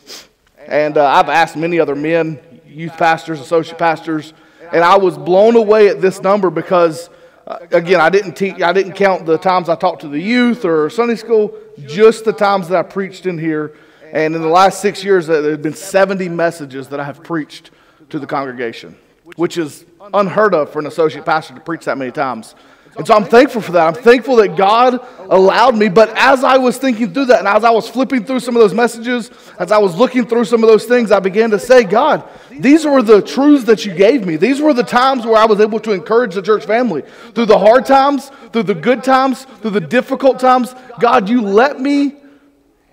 And 0.66 0.96
uh, 0.96 1.06
I've 1.06 1.28
asked 1.28 1.56
many 1.56 1.78
other 1.78 1.94
men, 1.94 2.40
youth 2.66 2.96
pastors, 2.96 3.40
associate 3.40 3.78
pastors, 3.78 4.32
and 4.72 4.82
I 4.82 4.96
was 4.96 5.18
blown 5.18 5.56
away 5.56 5.88
at 5.88 6.00
this 6.00 6.22
number 6.22 6.50
because, 6.50 7.10
uh, 7.46 7.58
again, 7.70 8.00
I 8.00 8.08
didn't 8.08 8.34
teach, 8.34 8.62
I 8.62 8.72
didn't 8.72 8.94
count 8.94 9.26
the 9.26 9.36
times 9.36 9.68
I 9.68 9.76
talked 9.76 10.00
to 10.02 10.08
the 10.08 10.20
youth 10.20 10.64
or 10.64 10.88
Sunday 10.90 11.16
school, 11.16 11.56
just 11.86 12.24
the 12.24 12.32
times 12.32 12.68
that 12.68 12.78
I 12.78 12.82
preached 12.82 13.26
in 13.26 13.38
here. 13.38 13.74
And 14.12 14.34
in 14.34 14.42
the 14.42 14.48
last 14.48 14.80
six 14.80 15.04
years, 15.04 15.28
uh, 15.28 15.40
there 15.40 15.50
have 15.52 15.62
been 15.62 15.74
70 15.74 16.28
messages 16.28 16.88
that 16.88 17.00
I 17.00 17.04
have 17.04 17.22
preached 17.22 17.70
to 18.10 18.18
the 18.18 18.26
congregation, 18.26 18.96
which 19.36 19.56
is 19.58 19.84
unheard 20.12 20.54
of 20.54 20.70
for 20.70 20.78
an 20.78 20.86
associate 20.86 21.24
pastor 21.24 21.54
to 21.54 21.60
preach 21.60 21.84
that 21.86 21.98
many 21.98 22.12
times. 22.12 22.54
And 22.96 23.04
so 23.04 23.14
I'm 23.14 23.24
thankful 23.24 23.60
for 23.60 23.72
that. 23.72 23.88
I'm 23.88 24.02
thankful 24.02 24.36
that 24.36 24.56
God 24.56 25.04
allowed 25.28 25.76
me. 25.76 25.88
But 25.88 26.10
as 26.10 26.44
I 26.44 26.58
was 26.58 26.78
thinking 26.78 27.12
through 27.12 27.24
that, 27.26 27.40
and 27.40 27.48
as 27.48 27.64
I 27.64 27.70
was 27.70 27.88
flipping 27.88 28.24
through 28.24 28.38
some 28.38 28.54
of 28.54 28.62
those 28.62 28.74
messages, 28.74 29.32
as 29.58 29.72
I 29.72 29.78
was 29.78 29.96
looking 29.96 30.24
through 30.26 30.44
some 30.44 30.62
of 30.62 30.68
those 30.68 30.84
things, 30.84 31.10
I 31.10 31.18
began 31.18 31.50
to 31.50 31.58
say, 31.58 31.82
God, 31.82 32.22
these 32.52 32.84
were 32.84 33.02
the 33.02 33.20
truths 33.20 33.64
that 33.64 33.84
you 33.84 33.92
gave 33.92 34.24
me. 34.24 34.36
These 34.36 34.60
were 34.60 34.72
the 34.72 34.84
times 34.84 35.26
where 35.26 35.36
I 35.36 35.44
was 35.44 35.58
able 35.58 35.80
to 35.80 35.90
encourage 35.90 36.34
the 36.34 36.42
church 36.42 36.66
family. 36.66 37.02
Through 37.34 37.46
the 37.46 37.58
hard 37.58 37.84
times, 37.84 38.30
through 38.52 38.64
the 38.64 38.76
good 38.76 39.02
times, 39.02 39.44
through 39.60 39.72
the 39.72 39.80
difficult 39.80 40.38
times, 40.38 40.72
God, 41.00 41.28
you 41.28 41.40
let 41.40 41.80
me 41.80 42.14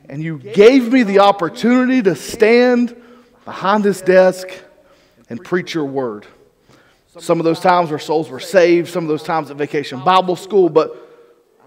and 0.09 0.23
you 0.23 0.39
gave 0.39 0.91
me 0.91 1.03
the 1.03 1.19
opportunity 1.19 2.01
to 2.01 2.15
stand 2.15 2.99
behind 3.45 3.83
this 3.83 4.01
desk 4.01 4.47
and 5.31 5.41
preach 5.41 5.73
your 5.73 5.85
word. 5.85 6.27
Some 7.17 7.39
of 7.39 7.45
those 7.45 7.61
times 7.61 7.89
where 7.89 7.99
souls 7.99 8.29
were 8.29 8.41
saved, 8.41 8.89
some 8.89 9.05
of 9.05 9.07
those 9.07 9.23
times 9.23 9.49
at 9.49 9.55
Vacation 9.55 10.03
Bible 10.03 10.35
School, 10.35 10.67
but 10.67 11.07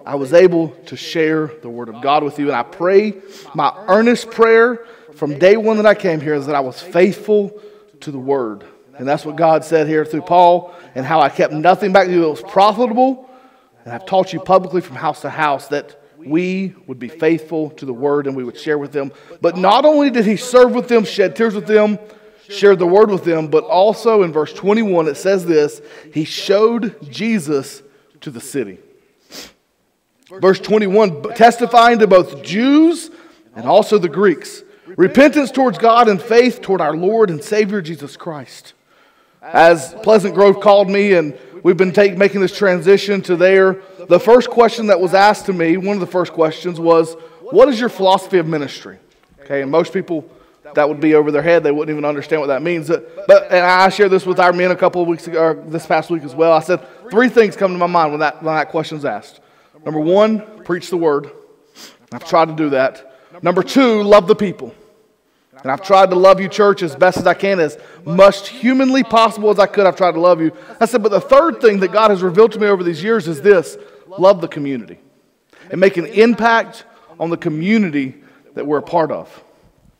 I 0.04 0.16
was 0.16 0.34
able 0.34 0.68
to 0.86 0.96
share 0.98 1.46
the 1.62 1.70
Word 1.70 1.88
of 1.88 2.02
God 2.02 2.22
with 2.22 2.38
you. 2.38 2.48
And 2.48 2.56
I 2.56 2.62
pray, 2.62 3.14
my 3.54 3.74
earnest 3.88 4.30
prayer 4.30 4.84
from 5.14 5.38
day 5.38 5.56
one 5.56 5.78
that 5.78 5.86
I 5.86 5.94
came 5.94 6.20
here 6.20 6.34
is 6.34 6.44
that 6.44 6.54
I 6.54 6.60
was 6.60 6.78
faithful 6.78 7.58
to 8.00 8.10
the 8.10 8.18
Word. 8.18 8.64
And 8.98 9.08
that's 9.08 9.24
what 9.24 9.36
God 9.36 9.64
said 9.64 9.88
here 9.88 10.04
through 10.04 10.22
Paul, 10.22 10.74
and 10.94 11.06
how 11.06 11.20
I 11.20 11.30
kept 11.30 11.54
nothing 11.54 11.90
back 11.90 12.06
to 12.06 12.12
you 12.12 12.20
that 12.20 12.28
was 12.28 12.42
profitable. 12.42 13.30
And 13.86 13.94
I've 13.94 14.04
taught 14.04 14.34
you 14.34 14.40
publicly 14.40 14.82
from 14.82 14.96
house 14.96 15.22
to 15.22 15.30
house 15.30 15.68
that 15.68 15.98
we 16.18 16.74
would 16.86 16.98
be 16.98 17.08
faithful 17.08 17.70
to 17.70 17.86
the 17.86 17.94
Word 17.94 18.26
and 18.26 18.36
we 18.36 18.44
would 18.44 18.58
share 18.58 18.76
with 18.76 18.92
them. 18.92 19.10
But 19.40 19.56
not 19.56 19.86
only 19.86 20.10
did 20.10 20.26
he 20.26 20.36
serve 20.36 20.74
with 20.74 20.88
them, 20.88 21.04
shed 21.06 21.34
tears 21.34 21.54
with 21.54 21.66
them, 21.66 21.98
shared 22.48 22.78
the 22.78 22.86
word 22.86 23.10
with 23.10 23.24
them, 23.24 23.48
but 23.48 23.64
also 23.64 24.22
in 24.22 24.32
verse 24.32 24.52
21 24.52 25.08
it 25.08 25.16
says 25.16 25.46
this 25.46 25.80
He 26.12 26.24
showed 26.24 27.10
Jesus 27.10 27.82
to 28.20 28.30
the 28.30 28.40
city. 28.40 28.78
Verse 30.28 30.58
21 30.58 31.34
testifying 31.34 31.98
to 31.98 32.06
both 32.06 32.42
Jews 32.42 33.10
and 33.54 33.66
also 33.66 33.98
the 33.98 34.08
Greeks. 34.08 34.62
Repentance 34.86 35.50
towards 35.50 35.78
God 35.78 36.08
and 36.08 36.20
faith 36.20 36.60
toward 36.60 36.80
our 36.80 36.96
Lord 36.96 37.30
and 37.30 37.42
Savior 37.42 37.80
Jesus 37.80 38.16
Christ. 38.16 38.74
As 39.42 39.94
Pleasant 40.02 40.34
Grove 40.34 40.60
called 40.60 40.88
me, 40.88 41.12
and 41.14 41.38
we've 41.62 41.76
been 41.76 41.92
take, 41.92 42.16
making 42.16 42.40
this 42.40 42.56
transition 42.56 43.20
to 43.22 43.36
there, 43.36 43.82
the 44.08 44.20
first 44.20 44.48
question 44.48 44.86
that 44.86 45.00
was 45.00 45.12
asked 45.14 45.46
to 45.46 45.52
me, 45.52 45.76
one 45.76 45.96
of 45.96 46.00
the 46.00 46.06
first 46.06 46.32
questions 46.32 46.80
was, 46.80 47.14
What 47.40 47.68
is 47.68 47.78
your 47.78 47.88
philosophy 47.88 48.38
of 48.38 48.46
ministry? 48.46 48.98
Okay, 49.40 49.62
and 49.62 49.70
most 49.70 49.92
people 49.92 50.28
that 50.74 50.88
would 50.88 51.00
be 51.00 51.14
over 51.14 51.30
their 51.30 51.42
head. 51.42 51.62
They 51.62 51.70
wouldn't 51.70 51.94
even 51.94 52.04
understand 52.04 52.40
what 52.40 52.48
that 52.48 52.62
means. 52.62 52.90
Uh, 52.90 53.00
but 53.26 53.44
and 53.50 53.64
I 53.64 53.88
shared 53.90 54.10
this 54.10 54.24
with 54.24 54.40
our 54.40 54.52
men 54.52 54.70
a 54.70 54.76
couple 54.76 55.02
of 55.02 55.08
weeks 55.08 55.26
ago, 55.26 55.42
or 55.42 55.54
this 55.54 55.86
past 55.86 56.10
week 56.10 56.22
as 56.22 56.34
well. 56.34 56.52
I 56.52 56.60
said 56.60 56.80
three 57.10 57.28
things 57.28 57.56
come 57.56 57.72
to 57.72 57.78
my 57.78 57.86
mind 57.86 58.12
when 58.12 58.20
that 58.20 58.42
when 58.42 58.54
that 58.54 58.70
question's 58.70 59.04
asked. 59.04 59.40
Number 59.84 60.00
one, 60.00 60.64
preach 60.64 60.88
the 60.88 60.96
word. 60.96 61.30
I've 62.12 62.26
tried 62.26 62.48
to 62.48 62.54
do 62.54 62.70
that. 62.70 63.12
Number 63.42 63.62
two, 63.62 64.02
love 64.02 64.26
the 64.26 64.34
people. 64.36 64.74
And 65.62 65.72
I've 65.72 65.82
tried 65.82 66.10
to 66.10 66.16
love 66.16 66.40
you, 66.40 66.48
church, 66.48 66.82
as 66.82 66.94
best 66.94 67.16
as 67.16 67.26
I 67.26 67.32
can, 67.32 67.58
as 67.58 67.78
much 68.04 68.50
humanly 68.50 69.02
possible 69.02 69.48
as 69.50 69.58
I 69.58 69.66
could. 69.66 69.86
I've 69.86 69.96
tried 69.96 70.12
to 70.12 70.20
love 70.20 70.40
you. 70.40 70.52
I 70.78 70.84
said, 70.84 71.02
but 71.02 71.10
the 71.10 71.20
third 71.20 71.60
thing 71.60 71.80
that 71.80 71.88
God 71.90 72.10
has 72.10 72.22
revealed 72.22 72.52
to 72.52 72.58
me 72.58 72.66
over 72.66 72.84
these 72.84 73.02
years 73.02 73.26
is 73.28 73.40
this 73.40 73.78
love 74.06 74.40
the 74.40 74.48
community 74.48 74.98
and 75.70 75.80
make 75.80 75.96
an 75.96 76.06
impact 76.06 76.84
on 77.18 77.30
the 77.30 77.36
community 77.36 78.22
that 78.54 78.66
we're 78.66 78.78
a 78.78 78.82
part 78.82 79.10
of. 79.10 79.42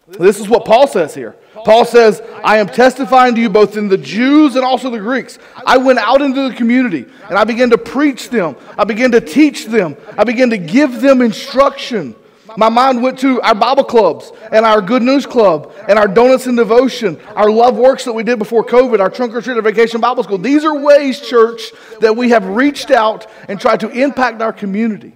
This 0.06 0.38
is 0.38 0.49
what 0.49 0.66
Paul 0.66 0.87
says 0.87 1.14
here. 1.14 1.34
Paul 1.64 1.84
says, 1.87 2.20
I 2.42 2.58
am 2.58 2.66
testifying 2.66 3.34
to 3.37 3.40
you 3.40 3.49
both 3.49 3.76
in 3.76 3.88
the 3.88 3.96
Jews 3.96 4.54
and 4.54 4.64
also 4.64 4.90
the 4.90 4.99
Greeks. 4.99 5.38
I 5.66 5.78
went 5.78 5.99
out 5.99 6.20
into 6.20 6.49
the 6.49 6.54
community 6.54 7.06
and 7.28 7.38
I 7.38 7.44
began 7.44 7.70
to 7.70 7.78
preach 7.78 8.28
them. 8.28 8.56
I 8.76 8.84
began 8.84 9.12
to 9.12 9.20
teach 9.20 9.66
them. 9.66 9.96
I 10.18 10.25
began 10.25 10.50
to 10.50 10.58
give 10.58 11.00
them 11.00 11.23
instruction. 11.23 12.14
My 12.56 12.68
mind 12.68 13.02
went 13.02 13.18
to 13.20 13.40
our 13.40 13.54
Bible 13.54 13.84
clubs 13.84 14.30
and 14.52 14.66
our 14.66 14.82
Good 14.82 15.02
News 15.02 15.25
Club 15.25 15.73
and 15.88 15.99
our 15.99 16.06
Donuts 16.06 16.46
and 16.46 16.56
Devotion, 16.56 17.18
our 17.34 17.50
Love 17.50 17.76
Works 17.76 18.04
that 18.04 18.12
we 18.12 18.23
did 18.23 18.38
before 18.38 18.64
COVID, 18.64 19.00
our 19.00 19.11
Trunk 19.11 19.34
or 19.34 19.40
Treat 19.40 19.61
Vacation 19.62 20.00
Bible 20.00 20.23
School. 20.23 20.38
These 20.38 20.64
are 20.64 20.78
ways, 20.78 21.20
church, 21.20 21.73
that 22.00 22.14
we 22.14 22.30
have 22.30 22.46
reached 22.46 22.90
out 22.90 23.26
and 23.49 23.58
tried 23.58 23.80
to 23.80 23.88
impact 23.88 24.42
our 24.42 24.52
community. 24.52 25.14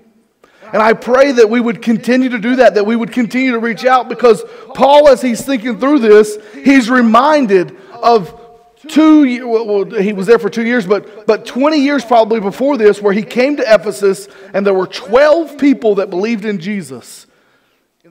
And 0.72 0.82
I 0.82 0.92
pray 0.92 1.32
that 1.32 1.48
we 1.48 1.60
would 1.60 1.82
continue 1.82 2.28
to 2.30 2.38
do 2.38 2.56
that, 2.56 2.74
that 2.74 2.84
we 2.84 2.96
would 2.96 3.12
continue 3.12 3.52
to 3.52 3.58
reach 3.58 3.84
out 3.84 4.08
because 4.08 4.42
Paul, 4.74 5.08
as 5.08 5.22
he's 5.22 5.44
thinking 5.44 5.78
through 5.78 6.00
this, 6.00 6.38
he's 6.64 6.90
reminded 6.90 7.76
of 7.92 8.38
two 8.86 9.46
well, 9.46 9.84
he 9.84 10.12
was 10.12 10.26
there 10.26 10.38
for 10.38 10.48
two 10.48 10.64
years 10.64 10.86
but 10.86 11.26
but 11.26 11.44
20 11.44 11.78
years 11.78 12.04
probably 12.04 12.38
before 12.38 12.76
this 12.76 13.02
where 13.02 13.12
he 13.12 13.22
came 13.22 13.56
to 13.56 13.74
ephesus 13.74 14.28
and 14.54 14.64
there 14.64 14.72
were 14.72 14.86
12 14.86 15.58
people 15.58 15.96
that 15.96 16.10
believed 16.10 16.44
in 16.44 16.60
jesus 16.60 17.26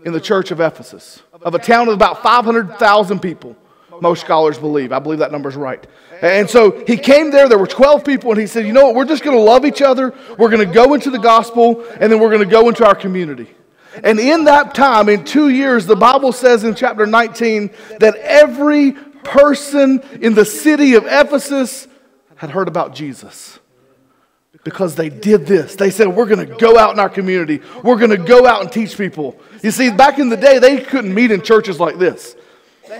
in 0.04 0.12
the 0.12 0.20
church 0.20 0.52
of 0.52 0.60
ephesus 0.60 1.24
of 1.42 1.56
a 1.56 1.60
town 1.60 1.88
of 1.88 1.94
about 1.94 2.22
500000 2.22 3.20
people 3.22 3.56
most 4.02 4.22
scholars 4.22 4.58
believe 4.58 4.92
i 4.92 5.00
believe 5.00 5.20
that 5.20 5.32
number's 5.32 5.56
right 5.56 5.88
and 6.22 6.50
so 6.50 6.84
he 6.86 6.98
came 6.98 7.32
there, 7.32 7.48
there 7.48 7.58
were 7.58 7.68
12 7.68 8.04
people, 8.04 8.32
and 8.32 8.40
he 8.40 8.48
said, 8.48 8.66
You 8.66 8.74
know 8.74 8.86
what? 8.86 8.96
We're 8.96 9.06
just 9.06 9.24
going 9.24 9.38
to 9.38 9.44
love 9.44 9.66
each 9.66 9.82
other. 9.82 10.14
We're 10.38 10.50
going 10.50 10.68
to 10.68 10.74
go 10.74 10.94
into 10.94 11.10
the 11.10 11.20
gospel, 11.20 11.86
and 12.00 12.12
then 12.12 12.20
we're 12.20 12.32
going 12.32 12.44
to 12.44 12.50
go 12.50 12.70
into 12.70 12.86
our 12.86 12.96
community. 12.96 13.48
And 14.04 14.20
in 14.20 14.46
that 14.46 14.76
time, 14.76 15.10
in 15.10 15.24
two 15.24 15.50
years, 15.50 15.86
the 15.86 15.96
Bible 15.96 16.32
says 16.32 16.64
in 16.64 16.76
chapter 16.76 17.06
19 17.06 17.72
that 18.00 18.16
every 18.16 18.94
person 19.24 20.02
in 20.22 20.34
the 20.34 20.46
city 20.46 20.94
of 20.94 21.06
Ephesus 21.06 21.88
had 22.36 22.52
heard 22.52 22.68
about 22.68 22.94
Jesus 22.94 23.60
because 24.64 24.96
they 24.96 25.10
did 25.10 25.46
this. 25.46 25.76
They 25.76 25.92
said, 25.92 26.08
We're 26.08 26.26
going 26.26 26.48
to 26.48 26.56
go 26.56 26.78
out 26.78 26.94
in 26.94 27.00
our 27.00 27.10
community. 27.10 27.62
We're 27.84 27.98
going 27.98 28.12
to 28.12 28.18
go 28.18 28.48
out 28.48 28.62
and 28.62 28.72
teach 28.72 28.98
people. 28.98 29.40
You 29.62 29.72
see, 29.72 29.92
back 29.92 30.18
in 30.18 30.30
the 30.30 30.38
day, 30.38 30.58
they 30.58 30.80
couldn't 30.82 31.14
meet 31.14 31.32
in 31.32 31.42
churches 31.42 31.80
like 31.80 31.98
this. 31.98 32.36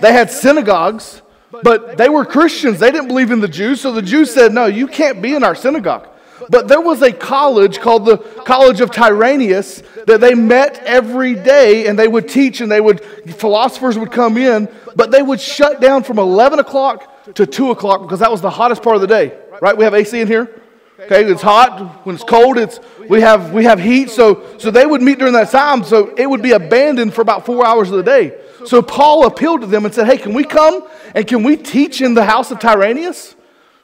They 0.00 0.12
had 0.12 0.30
synagogues, 0.30 1.22
but 1.50 1.96
they 1.96 2.08
were 2.08 2.24
Christians. 2.24 2.78
They 2.78 2.90
didn't 2.90 3.08
believe 3.08 3.30
in 3.30 3.40
the 3.40 3.48
Jews, 3.48 3.80
so 3.80 3.92
the 3.92 4.02
Jews 4.02 4.32
said, 4.32 4.52
No, 4.52 4.66
you 4.66 4.86
can't 4.86 5.22
be 5.22 5.34
in 5.34 5.44
our 5.44 5.54
synagogue. 5.54 6.08
But 6.50 6.68
there 6.68 6.80
was 6.80 7.02
a 7.02 7.12
college 7.12 7.80
called 7.80 8.06
the 8.06 8.18
College 8.18 8.80
of 8.80 8.90
Tyrannus 8.90 9.82
that 10.06 10.20
they 10.20 10.34
met 10.34 10.78
every 10.84 11.34
day 11.34 11.86
and 11.86 11.98
they 11.98 12.08
would 12.08 12.28
teach 12.28 12.60
and 12.60 12.70
they 12.70 12.80
would, 12.80 13.00
philosophers 13.34 13.98
would 13.98 14.12
come 14.12 14.36
in, 14.36 14.68
but 14.94 15.10
they 15.10 15.20
would 15.20 15.40
shut 15.40 15.80
down 15.80 16.04
from 16.04 16.18
11 16.18 16.58
o'clock 16.58 17.34
to 17.34 17.44
2 17.44 17.70
o'clock 17.72 18.02
because 18.02 18.20
that 18.20 18.30
was 18.30 18.40
the 18.40 18.50
hottest 18.50 18.82
part 18.82 18.94
of 18.94 19.02
the 19.02 19.08
day. 19.08 19.36
Right? 19.60 19.76
We 19.76 19.84
have 19.84 19.94
AC 19.94 20.20
in 20.20 20.28
here? 20.28 20.62
Okay, 21.00 21.30
it's 21.30 21.42
hot. 21.42 22.04
When 22.04 22.16
it's 22.16 22.24
cold, 22.24 22.58
it's 22.58 22.80
we 23.08 23.20
have 23.20 23.52
we 23.52 23.62
have 23.64 23.78
heat. 23.78 24.10
So 24.10 24.58
so 24.58 24.72
they 24.72 24.84
would 24.84 25.00
meet 25.00 25.18
during 25.18 25.34
that 25.34 25.50
time. 25.50 25.84
So 25.84 26.12
it 26.16 26.28
would 26.28 26.42
be 26.42 26.52
abandoned 26.52 27.14
for 27.14 27.22
about 27.22 27.46
four 27.46 27.64
hours 27.64 27.90
of 27.90 27.98
the 27.98 28.02
day. 28.02 28.36
So 28.66 28.82
Paul 28.82 29.24
appealed 29.24 29.60
to 29.60 29.68
them 29.68 29.84
and 29.84 29.94
said, 29.94 30.06
Hey, 30.06 30.18
can 30.18 30.34
we 30.34 30.42
come 30.42 30.86
and 31.14 31.24
can 31.24 31.44
we 31.44 31.56
teach 31.56 32.00
in 32.00 32.14
the 32.14 32.24
house 32.24 32.50
of 32.50 32.58
Tyrannus? 32.58 33.36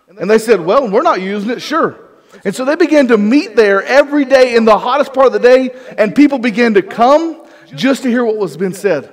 And 0.09 0.28
they 0.28 0.38
said, 0.38 0.61
Well, 0.61 0.90
we're 0.90 1.02
not 1.02 1.23
using 1.23 1.50
it, 1.50 1.62
sure. 1.62 2.00
And 2.44 2.54
so 2.54 2.64
they 2.64 2.75
began 2.75 3.06
to 3.09 3.16
meet 3.16 3.54
there 3.54 3.83
every 3.83 4.25
day 4.25 4.56
in 4.56 4.64
the 4.64 4.76
hottest 4.76 5.14
part 5.14 5.28
of 5.28 5.33
the 5.33 5.38
day, 5.38 5.71
and 5.97 6.16
people 6.16 6.38
began 6.38 6.75
to 6.75 6.83
come 6.83 7.47
just 7.75 8.02
to 8.02 8.09
hear 8.09 8.25
what 8.25 8.37
was 8.37 8.56
being 8.56 8.75
said. 8.75 9.12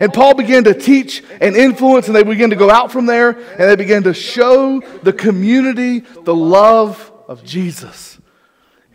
And 0.00 0.12
Paul 0.12 0.34
began 0.34 0.64
to 0.64 0.74
teach 0.74 1.22
and 1.40 1.56
influence, 1.56 2.08
and 2.08 2.16
they 2.16 2.24
began 2.24 2.50
to 2.50 2.56
go 2.56 2.68
out 2.68 2.90
from 2.90 3.06
there, 3.06 3.30
and 3.30 3.60
they 3.60 3.76
began 3.76 4.02
to 4.02 4.12
show 4.12 4.80
the 5.02 5.12
community 5.12 6.00
the 6.00 6.34
love 6.34 7.12
of 7.28 7.44
Jesus. 7.44 8.18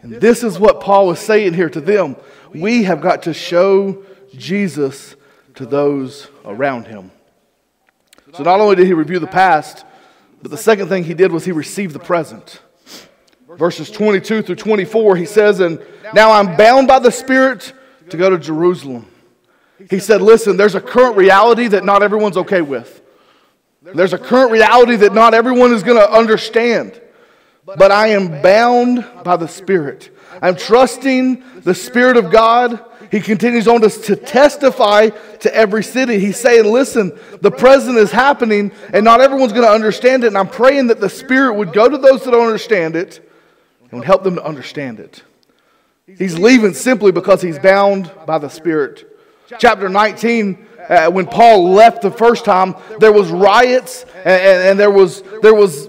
And 0.02 0.12
this 0.12 0.44
is 0.44 0.60
what 0.60 0.82
Paul 0.82 1.08
was 1.08 1.20
saying 1.20 1.54
here 1.54 1.70
to 1.70 1.80
them. 1.80 2.18
We 2.54 2.84
have 2.84 3.00
got 3.00 3.24
to 3.24 3.34
show 3.34 4.04
Jesus 4.36 5.16
to 5.56 5.66
those 5.66 6.28
around 6.44 6.88
him. 6.88 7.12
So 8.34 8.44
not 8.44 8.60
only 8.60 8.75
did 8.75 8.88
he 8.88 8.94
review 8.94 9.20
the 9.20 9.28
past, 9.28 9.86
but 10.42 10.52
the 10.52 10.58
second 10.58 10.90
thing 10.90 11.06
he 11.06 11.13
did 11.13 11.32
was 11.32 11.46
he 11.46 11.54
received 11.54 11.94
the 11.96 12.00
present 12.00 12.60
verses 13.58 13.90
22 13.92 14.42
through 14.42 14.56
24, 14.56 15.16
he 15.16 15.25
says, 15.25 15.60
And 15.60 15.82
now 16.13 16.32
I'm 16.32 16.56
bound 16.56 16.88
by 16.88 17.00
the 17.00 17.12
Spirit 17.12 17.74
to 18.10 18.18
go 18.18 18.30
to 18.30 18.38
Jerusalem. 18.38 19.08
He 19.90 20.00
said, 20.00 20.22
Listen, 20.22 20.58
there's 20.58 20.75
a 20.75 20.82
current 20.82 21.18
reality 21.18 21.68
that 21.68 21.84
not 21.84 22.04
everyone's 22.04 22.38
okay 22.38 22.62
with. 22.62 23.02
There's 23.82 24.13
a 24.13 24.18
current 24.18 24.52
reality 24.52 24.96
that 24.98 25.13
not 25.13 25.34
everyone 25.34 25.74
is 25.74 25.84
going 25.84 25.98
to 25.98 26.10
understand. 26.10 27.00
But 27.65 27.91
I 27.91 28.08
am 28.08 28.41
bound 28.41 29.05
by 29.24 29.38
the 29.38 29.48
Spirit. 29.48 30.15
I'm 30.41 30.55
trusting 30.55 31.43
the 31.62 31.74
Spirit 31.74 32.17
of 32.17 32.32
God. 32.32 32.84
He 33.10 33.22
continues 33.22 33.67
on 33.67 33.82
to, 33.82 33.89
to 33.89 34.15
testify 34.15 35.10
to 35.10 35.55
every 35.55 35.84
city. 35.84 36.20
He's 36.20 36.38
saying, 36.38 36.65
Listen, 36.65 37.17
the 37.41 37.51
present 37.51 37.98
is 37.98 38.12
happening, 38.12 38.72
and 38.91 39.05
not 39.05 39.22
everyone's 39.22 39.53
going 39.53 39.65
to 39.65 39.72
understand 39.72 40.24
it. 40.24 40.27
And 40.27 40.38
I'm 40.38 40.50
praying 40.50 40.88
that 40.88 41.00
the 41.00 41.10
Spirit 41.10 41.53
would 41.53 41.72
go 41.72 41.88
to 41.88 41.98
those 41.98 42.24
that 42.25 42.32
don't 42.32 42.46
understand 42.46 42.96
it 42.96 43.29
and 43.91 44.03
help 44.03 44.24
them 44.24 44.36
to 44.36 44.43
understand 44.43 45.00
it. 45.00 45.24
He's 46.05 46.38
leaving 46.38 46.74
simply 46.74 47.12
because 47.12 47.41
he's 47.41 47.60
bound 47.60 48.12
by 48.25 48.39
the 48.39 48.50
Spirit. 48.50 49.10
Chapter 49.58 49.88
19, 49.88 50.67
uh, 50.89 51.12
when 51.12 51.27
Paul 51.27 51.72
left 51.72 52.01
the 52.01 52.12
first 52.12 52.43
time, 52.43 52.75
there 53.00 53.13
was 53.13 53.29
riots 53.29 54.03
and, 54.17 54.27
and, 54.27 54.70
and 54.70 54.79
there 54.79 54.91
was 54.91 55.24
there 55.41 55.53
was 55.53 55.88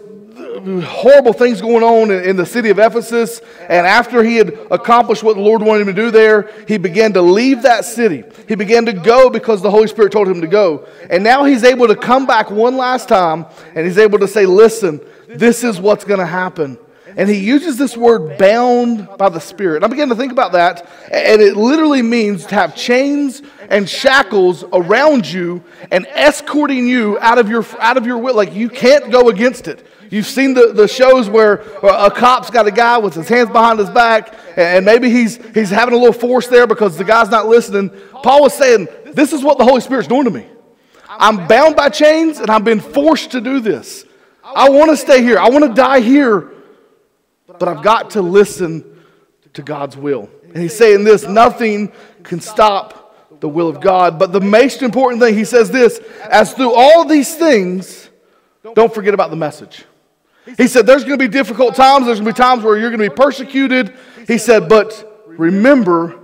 horrible 0.61 1.33
things 1.33 1.61
going 1.61 1.83
on 1.83 2.11
in, 2.11 2.25
in, 2.25 2.37
the 2.37 2.47
city 2.47 2.71
of 2.71 2.79
Ephesus. 2.79 3.41
And 3.61 3.87
after 3.87 4.23
he 4.23 4.37
had 4.37 4.59
accomplished 4.71 5.23
what 5.23 5.37
the 5.37 5.43
Lord 5.43 5.63
wanted 5.63 5.89
him 5.89 5.95
to 5.95 6.03
do 6.03 6.11
there, 6.11 6.51
he 6.69 6.79
began 6.79 7.13
to 7.15 7.23
leave 7.23 7.63
that 7.63 7.85
city. 7.85 8.25
He 8.49 8.55
began 8.55 8.87
to 8.87 8.93
go 8.93 9.31
because 9.31 9.63
the 9.63 9.71
Holy 9.71 9.89
Spirit 9.89 10.13
told 10.13 10.29
him 10.29 10.41
to 10.41 10.47
go. 10.47 10.87
And 11.11 11.25
now 11.25 11.45
he's 11.45 11.65
able 11.65 11.89
to 11.89 11.97
come 11.97 12.27
back 12.27 12.51
one 12.51 12.77
last 12.77 13.09
time 13.09 13.47
and 13.75 13.87
he's 13.87 13.99
able 13.99 14.19
to 14.19 14.29
say, 14.29 14.47
Listen, 14.47 15.01
this 15.29 15.65
is 15.65 15.81
what's 15.81 16.05
going 16.05 16.21
to 16.21 16.27
happen. 16.27 16.79
And 17.17 17.29
he 17.29 17.37
uses 17.37 17.77
this 17.77 17.97
word 17.97 18.39
bound 18.39 19.09
by 19.19 19.29
the 19.29 19.39
Spirit. 19.39 19.85
I 19.85 19.87
began 19.87 20.09
to 20.09 20.17
think 20.17 20.33
about 20.33 20.53
that, 20.53 20.89
and 21.13 21.41
it 21.41 21.57
literally 21.57 22.03
means 22.03 22.45
to 22.47 22.55
have 22.57 22.75
chains 22.75 23.41
and 23.71 23.89
shackles 23.89 24.65
around 24.73 25.31
you 25.31 25.63
and 25.93 26.07
escorting 26.09 26.89
you 26.89 27.17
out 27.21 27.39
of 27.39 27.49
your, 27.49 27.65
out 27.79 27.97
of 27.97 28.07
your 28.07 28.19
will. 28.19 28.35
Like 28.35 28.53
you 28.55 28.69
can't 28.69 29.13
go 29.13 29.29
against 29.29 29.69
it. 29.69 29.87
You've 30.15 30.27
seen 30.27 30.55
the, 30.55 30.73
the 30.73 30.89
shows 30.89 31.29
where 31.29 31.55
a 31.83 32.11
cop's 32.11 32.51
got 32.51 32.67
a 32.67 32.71
guy 32.71 32.99
with 32.99 33.15
his 33.15 33.29
hands 33.29 33.51
behind 33.51 33.79
his 33.79 33.91
back, 33.91 34.35
and 34.57 34.85
maybe 34.85 35.11
he's, 35.11 35.45
he's 35.55 35.71
having 35.71 35.95
a 35.95 35.97
little 35.97 36.13
force 36.13 36.47
there 36.47 36.67
because 36.67 36.97
the 36.97 37.05
guy's 37.05 37.31
not 37.31 37.47
listening. 37.47 37.91
Paul 38.23 38.43
was 38.43 38.55
saying, 38.55 38.89
This 39.07 39.33
is 39.33 39.43
what 39.43 39.59
the 39.59 39.65
Holy 39.65 39.81
Spirit's 39.81 40.09
doing 40.09 40.25
to 40.25 40.31
me. 40.31 40.47
I'm 41.09 41.47
bound 41.47 41.77
by 41.77 41.89
chains, 41.89 42.39
and 42.39 42.51
I've 42.51 42.65
been 42.65 42.81
forced 42.81 43.33
to 43.33 43.41
do 43.41 43.61
this. 43.61 44.05
I 44.43 44.71
want 44.71 44.91
to 44.91 44.97
stay 44.97 45.23
here. 45.23 45.39
I 45.39 45.49
want 45.49 45.65
to 45.65 45.75
die 45.75 46.01
here 46.01 46.55
but 47.47 47.69
I've 47.69 47.83
got 47.83 48.11
to 48.11 48.23
listen 48.23 48.85
to 49.55 49.63
God's 49.63 49.97
will. 49.97 50.29
And 50.53 50.63
he's 50.63 50.77
saying 50.77 51.05
this 51.05 51.25
nothing 51.25 51.93
can 52.23 52.41
stop 52.41 53.41
the 53.41 53.49
will 53.49 53.69
of 53.69 53.81
God. 53.81 54.19
But 54.19 54.33
the 54.33 54.41
most 54.41 54.83
important 54.83 55.21
thing, 55.23 55.35
he 55.35 55.45
says 55.45 55.71
this 55.71 55.99
as 56.23 56.53
through 56.53 56.75
all 56.75 57.05
these 57.05 57.35
things, 57.35 58.09
don't 58.75 58.93
forget 58.93 59.15
about 59.15 59.31
the 59.31 59.37
message. 59.37 59.85
He 60.57 60.69
said, 60.69 60.87
There's 60.87 61.05
going 61.05 61.19
to 61.19 61.25
be 61.25 61.33
difficult 61.33 61.75
times, 61.75 62.07
there's 62.07 62.21
going 62.21 62.33
to 62.33 62.39
be 62.39 62.43
times 62.43 62.63
where 62.63 62.79
you're 62.79 62.91
going 62.91 63.03
to 63.03 63.11
be 63.11 63.15
persecuted. 63.15 63.95
He 64.27 64.39
said, 64.39 64.69
But 64.69 65.25
remember 65.27 66.19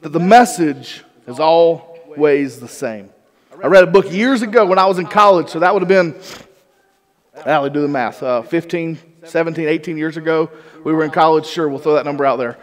that 0.00 0.10
the 0.10 0.20
message 0.20 1.02
is 1.26 1.40
always 1.40 2.60
the 2.60 2.68
same. 2.68 3.10
I 3.62 3.68
read 3.68 3.84
a 3.84 3.86
book 3.86 4.10
years 4.12 4.42
ago 4.42 4.66
when 4.66 4.78
I 4.78 4.86
was 4.86 4.98
in 4.98 5.06
college, 5.06 5.48
so 5.48 5.60
that 5.60 5.72
would 5.72 5.82
have 5.82 5.88
been, 5.88 6.14
I 7.46 7.58
would 7.58 7.72
do 7.72 7.80
the 7.80 7.88
math, 7.88 8.22
uh, 8.22 8.42
15, 8.42 8.98
17, 9.24 9.68
18 9.68 9.96
years 9.96 10.16
ago. 10.16 10.50
We 10.84 10.92
were 10.92 11.04
in 11.04 11.10
college. 11.10 11.46
Sure, 11.46 11.68
we'll 11.68 11.78
throw 11.78 11.94
that 11.94 12.04
number 12.04 12.26
out 12.26 12.36
there. 12.36 12.58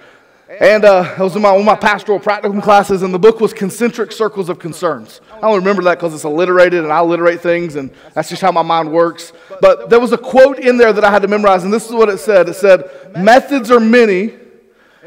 And 0.60 0.84
uh, 0.84 1.16
it 1.18 1.22
was 1.22 1.34
in 1.38 1.42
my, 1.42 1.52
one 1.52 1.62
of 1.62 1.66
my 1.66 1.78
pastoral 1.78 2.20
practicum 2.20 2.62
classes, 2.62 3.04
and 3.04 3.14
the 3.14 3.20
book 3.20 3.40
was 3.40 3.54
Concentric 3.54 4.12
Circles 4.12 4.50
of 4.50 4.60
Concerns. 4.60 5.22
I 5.32 5.40
don't 5.40 5.56
remember 5.56 5.82
that 5.84 5.96
because 5.96 6.14
it's 6.14 6.26
alliterated, 6.26 6.84
and 6.84 6.92
I 6.92 6.98
alliterate 6.98 7.40
things, 7.40 7.78
and 7.78 7.90
that's 8.14 8.28
just 8.28 8.42
how 8.42 8.52
my 8.52 8.62
mind 8.62 8.92
works. 8.92 9.32
But 9.62 9.90
there 9.90 10.00
was 10.00 10.12
a 10.12 10.18
quote 10.18 10.60
in 10.60 10.76
there 10.76 10.92
that 10.92 11.06
I 11.06 11.10
had 11.10 11.22
to 11.22 11.30
memorize, 11.30 11.64
and 11.64 11.72
this 11.72 11.86
is 11.86 11.94
what 11.94 12.10
it 12.10 12.18
said 12.18 12.50
It 12.50 12.56
said, 12.56 12.84
Methods 13.18 13.72
are 13.72 13.80
many, 13.80 14.34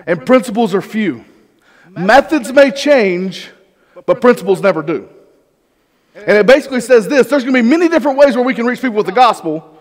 and 0.06 0.24
principles 0.24 0.74
are 0.74 0.80
few. 0.80 1.26
Methods 1.90 2.50
may 2.50 2.70
change, 2.70 3.50
but 4.06 4.22
principles 4.22 4.62
never 4.62 4.82
do. 4.82 5.10
And 6.14 6.38
it 6.38 6.46
basically 6.46 6.80
says 6.80 7.06
this 7.06 7.26
there's 7.26 7.42
going 7.42 7.54
to 7.54 7.62
be 7.62 7.68
many 7.68 7.88
different 7.88 8.16
ways 8.16 8.34
where 8.34 8.44
we 8.44 8.54
can 8.54 8.64
reach 8.64 8.80
people 8.80 8.96
with 8.96 9.06
the 9.06 9.12
gospel. 9.12 9.73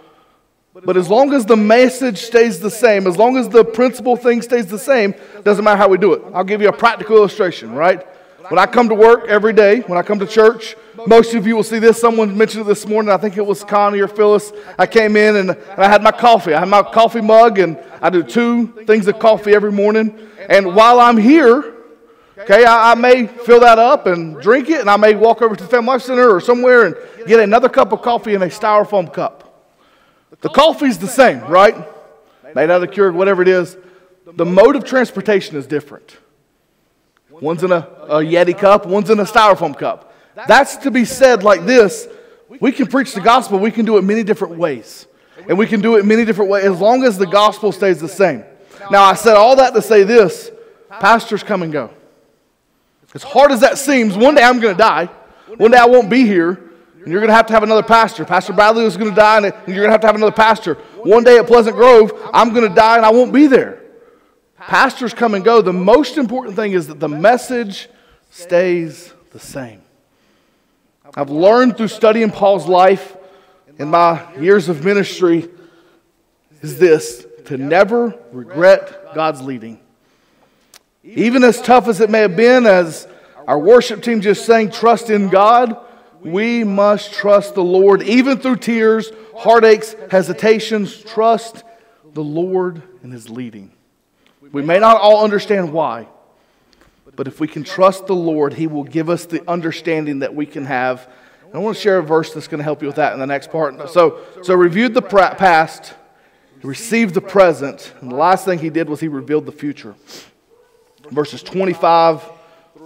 But 0.73 0.97
as 0.97 1.07
long 1.07 1.33
as 1.33 1.45
the 1.45 1.55
message 1.55 2.17
stays 2.23 2.59
the 2.59 2.71
same, 2.71 3.05
as 3.05 3.15
long 3.15 3.37
as 3.37 3.47
the 3.47 3.63
principal 3.63 4.15
thing 4.15 4.41
stays 4.41 4.65
the 4.65 4.79
same, 4.79 5.13
doesn't 5.43 5.63
matter 5.63 5.77
how 5.77 5.87
we 5.87 5.99
do 5.99 6.13
it. 6.13 6.23
I'll 6.33 6.43
give 6.43 6.61
you 6.61 6.69
a 6.69 6.73
practical 6.73 7.17
illustration, 7.17 7.75
right? 7.75 8.03
When 8.49 8.57
I 8.57 8.65
come 8.65 8.89
to 8.89 8.95
work 8.95 9.27
every 9.29 9.53
day, 9.53 9.81
when 9.81 9.99
I 9.99 10.01
come 10.01 10.17
to 10.19 10.25
church, 10.25 10.75
most 11.07 11.33
of 11.35 11.45
you 11.45 11.55
will 11.55 11.63
see 11.63 11.77
this. 11.77 12.01
Someone 12.01 12.35
mentioned 12.35 12.61
it 12.61 12.67
this 12.67 12.87
morning. 12.87 13.11
I 13.11 13.17
think 13.17 13.37
it 13.37 13.45
was 13.45 13.63
Connie 13.63 13.99
or 13.99 14.07
Phyllis. 14.07 14.51
I 14.77 14.87
came 14.87 15.15
in 15.15 15.35
and, 15.35 15.51
I 15.77 15.87
had 15.87 16.01
my 16.01 16.11
coffee. 16.11 16.53
I 16.55 16.59
had 16.59 16.67
my 16.67 16.81
coffee 16.81 17.21
mug, 17.21 17.59
and 17.59 17.77
I 18.01 18.09
do 18.09 18.23
two 18.23 18.67
things 18.85 19.07
of 19.07 19.19
coffee 19.19 19.53
every 19.53 19.71
morning. 19.71 20.27
And 20.49 20.75
while 20.75 20.99
I'm 20.99 21.17
here, 21.17 21.75
okay, 22.39 22.65
I, 22.65 22.93
I 22.93 22.95
may 22.95 23.27
fill 23.27 23.59
that 23.59 23.77
up 23.77 24.07
and 24.07 24.41
drink 24.41 24.69
it, 24.69 24.81
and 24.81 24.89
I 24.89 24.97
may 24.97 25.13
walk 25.13 25.43
over 25.43 25.55
to 25.55 25.63
the 25.63 25.69
Family 25.69 25.87
Life 25.87 26.01
Center 26.01 26.29
or 26.29 26.41
somewhere 26.41 26.87
and 26.87 26.95
get 27.27 27.39
another 27.39 27.69
cup 27.69 27.91
of 27.91 28.01
coffee 28.01 28.33
in 28.33 28.41
a 28.41 28.47
styrofoam 28.47 29.13
cup. 29.13 29.42
The 30.41 30.49
coffee's 30.49 30.97
the 30.97 31.07
same, 31.07 31.41
right? 31.41 31.75
Made 32.55 32.69
out 32.69 32.83
of 32.83 32.91
Keurig, 32.91 33.13
whatever 33.13 33.41
it 33.41 33.47
is. 33.47 33.77
The 34.25 34.45
mode 34.45 34.75
of 34.75 34.85
transportation 34.85 35.57
is 35.57 35.67
different. 35.67 36.17
One's 37.29 37.63
in 37.63 37.71
a, 37.71 37.77
a 37.77 38.19
Yeti 38.19 38.57
cup, 38.57 38.85
one's 38.85 39.09
in 39.09 39.19
a 39.19 39.25
styrofoam 39.25 39.77
cup. 39.77 40.13
That's 40.47 40.77
to 40.77 40.91
be 40.91 41.05
said 41.05 41.43
like 41.43 41.65
this 41.65 42.07
we 42.59 42.71
can 42.71 42.87
preach 42.87 43.13
the 43.13 43.21
gospel, 43.21 43.59
we 43.59 43.71
can 43.71 43.85
do 43.85 43.97
it 43.97 44.03
many 44.03 44.23
different 44.23 44.57
ways. 44.57 45.07
And 45.47 45.57
we 45.57 45.65
can 45.65 45.81
do 45.81 45.95
it 45.95 46.05
many 46.05 46.25
different 46.25 46.51
ways 46.51 46.65
as 46.65 46.79
long 46.79 47.03
as 47.03 47.17
the 47.17 47.25
gospel 47.25 47.71
stays 47.71 47.99
the 47.99 48.07
same. 48.07 48.43
Now, 48.91 49.03
I 49.03 49.15
said 49.15 49.35
all 49.35 49.55
that 49.55 49.73
to 49.73 49.81
say 49.81 50.03
this 50.03 50.51
pastors 50.89 51.43
come 51.43 51.63
and 51.63 51.73
go. 51.73 51.89
As 53.15 53.23
hard 53.23 53.51
as 53.51 53.61
that 53.61 53.77
seems, 53.77 54.15
one 54.15 54.35
day 54.35 54.43
I'm 54.43 54.59
going 54.59 54.75
to 54.75 54.77
die. 54.77 55.05
One 55.57 55.71
day 55.71 55.77
I 55.77 55.85
won't 55.85 56.09
be 56.09 56.25
here. 56.25 56.71
And 57.03 57.11
you're 57.11 57.19
going 57.19 57.29
to 57.29 57.35
have 57.35 57.47
to 57.47 57.53
have 57.53 57.63
another 57.63 57.83
pastor. 57.83 58.23
Pastor 58.23 58.53
Bradley 58.53 58.85
is 58.85 58.95
going 58.95 59.09
to 59.09 59.15
die, 59.15 59.37
and 59.37 59.45
you're 59.67 59.75
going 59.75 59.87
to 59.87 59.91
have 59.91 60.01
to 60.01 60.07
have 60.07 60.15
another 60.15 60.31
pastor. 60.31 60.75
One 61.03 61.25
day 61.25 61.37
at 61.37 61.47
Pleasant 61.47 61.75
Grove, 61.75 62.13
I'm 62.33 62.53
going 62.53 62.67
to 62.67 62.73
die, 62.73 62.95
and 62.95 63.05
I 63.05 63.11
won't 63.11 63.33
be 63.33 63.47
there. 63.47 63.81
Pastors 64.57 65.13
come 65.13 65.33
and 65.33 65.43
go. 65.43 65.61
The 65.61 65.73
most 65.73 66.17
important 66.17 66.55
thing 66.55 66.71
is 66.71 66.87
that 66.87 67.01
the 67.01 67.09
message 67.09 67.89
stays 68.31 69.13
the 69.31 69.39
same. 69.39 69.81
I've 71.15 71.29
learned 71.29 71.75
through 71.75 71.89
studying 71.89 72.31
Paul's 72.31 72.67
life 72.67 73.17
in 73.77 73.89
my 73.89 74.33
years 74.35 74.69
of 74.69 74.85
ministry 74.85 75.49
is 76.61 76.79
this 76.79 77.25
to 77.45 77.57
never 77.57 78.17
regret 78.31 79.13
God's 79.13 79.41
leading. 79.41 79.79
Even 81.03 81.43
as 81.43 81.61
tough 81.61 81.89
as 81.89 81.99
it 81.99 82.09
may 82.09 82.21
have 82.21 82.37
been, 82.37 82.65
as 82.65 83.07
our 83.45 83.59
worship 83.59 84.01
team 84.01 84.21
just 84.21 84.45
sang, 84.45 84.71
trust 84.71 85.09
in 85.09 85.27
God, 85.27 85.82
we 86.23 86.63
must 86.63 87.13
trust 87.13 87.55
the 87.55 87.63
Lord, 87.63 88.01
even 88.03 88.37
through 88.37 88.57
tears, 88.57 89.11
heartaches, 89.35 89.95
hesitations. 90.09 90.97
Trust 91.01 91.63
the 92.13 92.23
Lord 92.23 92.81
in 93.03 93.11
His 93.11 93.29
leading. 93.29 93.71
We 94.51 94.61
may 94.61 94.79
not 94.79 94.97
all 94.97 95.23
understand 95.23 95.73
why, 95.73 96.07
but 97.15 97.27
if 97.27 97.39
we 97.39 97.47
can 97.47 97.63
trust 97.63 98.07
the 98.07 98.15
Lord, 98.15 98.53
He 98.53 98.67
will 98.67 98.83
give 98.83 99.09
us 99.09 99.25
the 99.25 99.47
understanding 99.49 100.19
that 100.19 100.33
we 100.33 100.45
can 100.45 100.65
have. 100.65 101.09
And 101.45 101.55
I 101.55 101.57
want 101.59 101.75
to 101.75 101.81
share 101.81 101.97
a 101.97 102.03
verse 102.03 102.33
that's 102.33 102.47
going 102.47 102.59
to 102.59 102.63
help 102.63 102.81
you 102.81 102.87
with 102.87 102.97
that 102.97 103.13
in 103.13 103.19
the 103.19 103.27
next 103.27 103.51
part. 103.51 103.89
So, 103.89 104.19
so 104.41 104.53
reviewed 104.53 104.93
the 104.93 105.01
past, 105.01 105.93
received 106.61 107.13
the 107.13 107.21
present, 107.21 107.93
and 108.01 108.11
the 108.11 108.15
last 108.15 108.45
thing 108.45 108.59
He 108.59 108.69
did 108.69 108.89
was 108.89 108.99
He 108.99 109.07
revealed 109.07 109.45
the 109.45 109.51
future. 109.51 109.95
Verses 111.09 111.43
25 111.43 112.23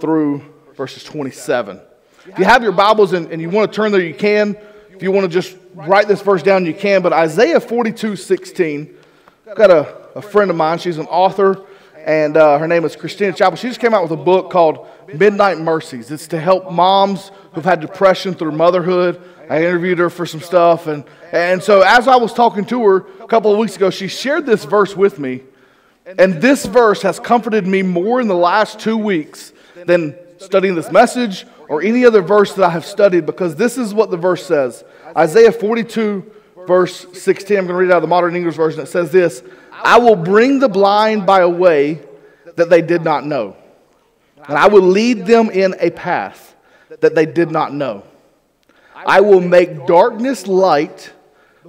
through 0.00 0.42
verses 0.74 1.04
27. 1.04 1.80
If 2.28 2.38
you 2.38 2.44
have 2.44 2.62
your 2.62 2.72
Bibles 2.72 3.14
and, 3.14 3.32
and 3.32 3.40
you 3.40 3.48
want 3.48 3.72
to 3.72 3.76
turn 3.76 3.90
there, 3.90 4.02
you 4.02 4.14
can. 4.14 4.54
If 4.90 5.02
you 5.02 5.10
want 5.10 5.24
to 5.24 5.32
just 5.32 5.56
write 5.74 6.08
this 6.08 6.20
verse 6.20 6.42
down, 6.42 6.66
you 6.66 6.74
can. 6.74 7.00
But 7.00 7.14
Isaiah 7.14 7.58
42 7.58 8.16
16, 8.16 8.94
I've 9.48 9.56
got 9.56 9.70
a, 9.70 9.96
a 10.14 10.20
friend 10.20 10.50
of 10.50 10.56
mine. 10.56 10.78
She's 10.78 10.98
an 10.98 11.06
author, 11.06 11.64
and 12.04 12.36
uh, 12.36 12.58
her 12.58 12.68
name 12.68 12.84
is 12.84 12.96
Christina 12.96 13.32
Chappell. 13.32 13.56
She 13.56 13.68
just 13.68 13.80
came 13.80 13.94
out 13.94 14.02
with 14.02 14.12
a 14.12 14.22
book 14.22 14.50
called 14.50 14.86
Midnight 15.14 15.58
Mercies. 15.58 16.10
It's 16.10 16.26
to 16.28 16.38
help 16.38 16.70
moms 16.70 17.30
who've 17.54 17.64
had 17.64 17.80
depression 17.80 18.34
through 18.34 18.52
motherhood. 18.52 19.22
I 19.48 19.64
interviewed 19.64 19.98
her 19.98 20.10
for 20.10 20.26
some 20.26 20.42
stuff. 20.42 20.86
And, 20.86 21.04
and 21.32 21.62
so, 21.62 21.80
as 21.80 22.06
I 22.08 22.16
was 22.16 22.34
talking 22.34 22.66
to 22.66 22.84
her 22.84 22.96
a 23.22 23.26
couple 23.26 23.50
of 23.50 23.58
weeks 23.58 23.76
ago, 23.76 23.88
she 23.88 24.06
shared 24.06 24.44
this 24.44 24.66
verse 24.66 24.94
with 24.94 25.18
me. 25.18 25.44
And 26.04 26.42
this 26.42 26.66
verse 26.66 27.00
has 27.02 27.18
comforted 27.18 27.66
me 27.66 27.80
more 27.80 28.20
in 28.20 28.28
the 28.28 28.34
last 28.34 28.78
two 28.78 28.98
weeks 28.98 29.54
than 29.86 30.14
studying 30.36 30.74
this 30.74 30.92
message 30.92 31.46
or 31.68 31.82
any 31.82 32.04
other 32.04 32.22
verse 32.22 32.54
that 32.54 32.64
I 32.64 32.70
have 32.70 32.84
studied 32.84 33.26
because 33.26 33.56
this 33.56 33.76
is 33.76 33.92
what 33.92 34.10
the 34.10 34.16
verse 34.16 34.44
says 34.44 34.84
Isaiah 35.16 35.52
42, 35.52 36.30
verse 36.66 37.06
16. 37.12 37.56
I'm 37.56 37.66
going 37.66 37.74
to 37.74 37.80
read 37.80 37.90
out 37.90 37.98
of 37.98 38.02
the 38.02 38.08
modern 38.08 38.34
English 38.34 38.56
version. 38.56 38.80
It 38.80 38.86
says 38.86 39.12
this 39.12 39.42
I 39.72 39.98
will 39.98 40.16
bring 40.16 40.58
the 40.58 40.68
blind 40.68 41.26
by 41.26 41.40
a 41.40 41.48
way 41.48 42.00
that 42.56 42.70
they 42.70 42.82
did 42.82 43.02
not 43.02 43.24
know, 43.24 43.56
and 44.48 44.58
I 44.58 44.68
will 44.68 44.82
lead 44.82 45.26
them 45.26 45.50
in 45.50 45.74
a 45.78 45.90
path 45.90 46.56
that 47.00 47.14
they 47.14 47.26
did 47.26 47.50
not 47.50 47.72
know. 47.72 48.04
I 48.94 49.20
will 49.20 49.40
make 49.40 49.86
darkness 49.86 50.46
light 50.46 51.12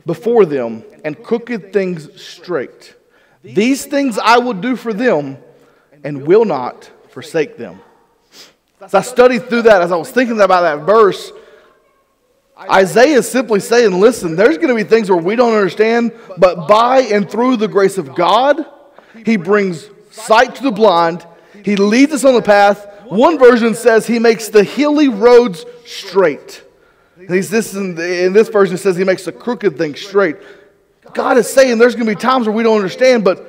before 0.06 0.46
them 0.46 0.84
and 1.04 1.22
crooked 1.22 1.72
things 1.72 2.22
straight. 2.22 2.96
These 3.44 3.86
things 3.86 4.18
I 4.18 4.40
will 4.40 4.54
do 4.54 4.76
for 4.76 4.94
them 4.94 5.38
and 6.04 6.26
will 6.26 6.46
not 6.46 6.90
forsake 7.10 7.58
them. 7.58 7.80
As 8.82 8.94
I 8.94 9.02
studied 9.02 9.50
through 9.50 9.64
that, 9.64 9.82
as 9.82 9.92
I 9.92 9.98
was 9.98 10.10
thinking 10.10 10.40
about 10.40 10.62
that 10.62 10.86
verse, 10.86 11.32
Isaiah 12.58 13.18
is 13.18 13.30
simply 13.30 13.60
saying, 13.60 14.00
listen, 14.00 14.36
there's 14.36 14.58
going 14.58 14.70
to 14.70 14.76
be 14.76 14.84
things 14.84 15.10
where 15.10 15.20
we 15.20 15.36
don't 15.36 15.54
understand, 15.54 16.14
but 16.38 16.68
by 16.68 17.02
and 17.02 17.30
through 17.30 17.58
the 17.58 17.68
grace 17.68 17.98
of 17.98 18.16
God, 18.16 18.66
He 19.26 19.38
brings 19.38 19.90
sight 20.12 20.56
to 20.56 20.64
the 20.64 20.72
blind, 20.72 21.26
He 21.64 21.76
leads 21.76 22.14
us 22.14 22.24
on 22.24 22.34
the 22.34 22.42
path. 22.42 22.88
One 23.06 23.38
version 23.40 23.76
says 23.76 24.08
He 24.08 24.20
makes 24.20 24.50
the 24.50 24.64
hilly 24.64 25.08
roads 25.08 25.66
straight. 25.86 26.64
He's 27.28 27.50
this 27.50 27.76
in 27.76 27.96
this 27.96 28.50
version 28.50 28.78
says 28.78 28.96
He 28.96 29.04
makes 29.04 29.26
the 29.26 29.32
crooked 29.32 29.78
things 29.78 30.02
straight. 30.02 30.38
God 31.14 31.38
is 31.38 31.52
saying 31.52 31.80
there's 31.80 31.96
going 31.96 32.08
to 32.08 32.16
be 32.16 32.20
times 32.20 32.48
where 32.48 32.56
we 32.56 32.64
don't 32.64 32.76
understand, 32.76 33.24
but 33.24 33.46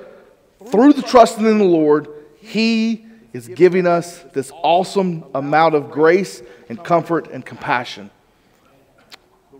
through 0.70 0.92
the 0.92 1.02
trusting 1.02 1.44
in 1.44 1.58
the 1.58 1.64
Lord, 1.64 2.08
He 2.40 3.06
is 3.32 3.48
giving 3.48 3.86
us 3.86 4.18
this 4.32 4.50
awesome 4.62 5.24
amount 5.34 5.74
of 5.74 5.90
grace 5.90 6.42
and 6.68 6.82
comfort 6.82 7.30
and 7.30 7.44
compassion. 7.44 8.10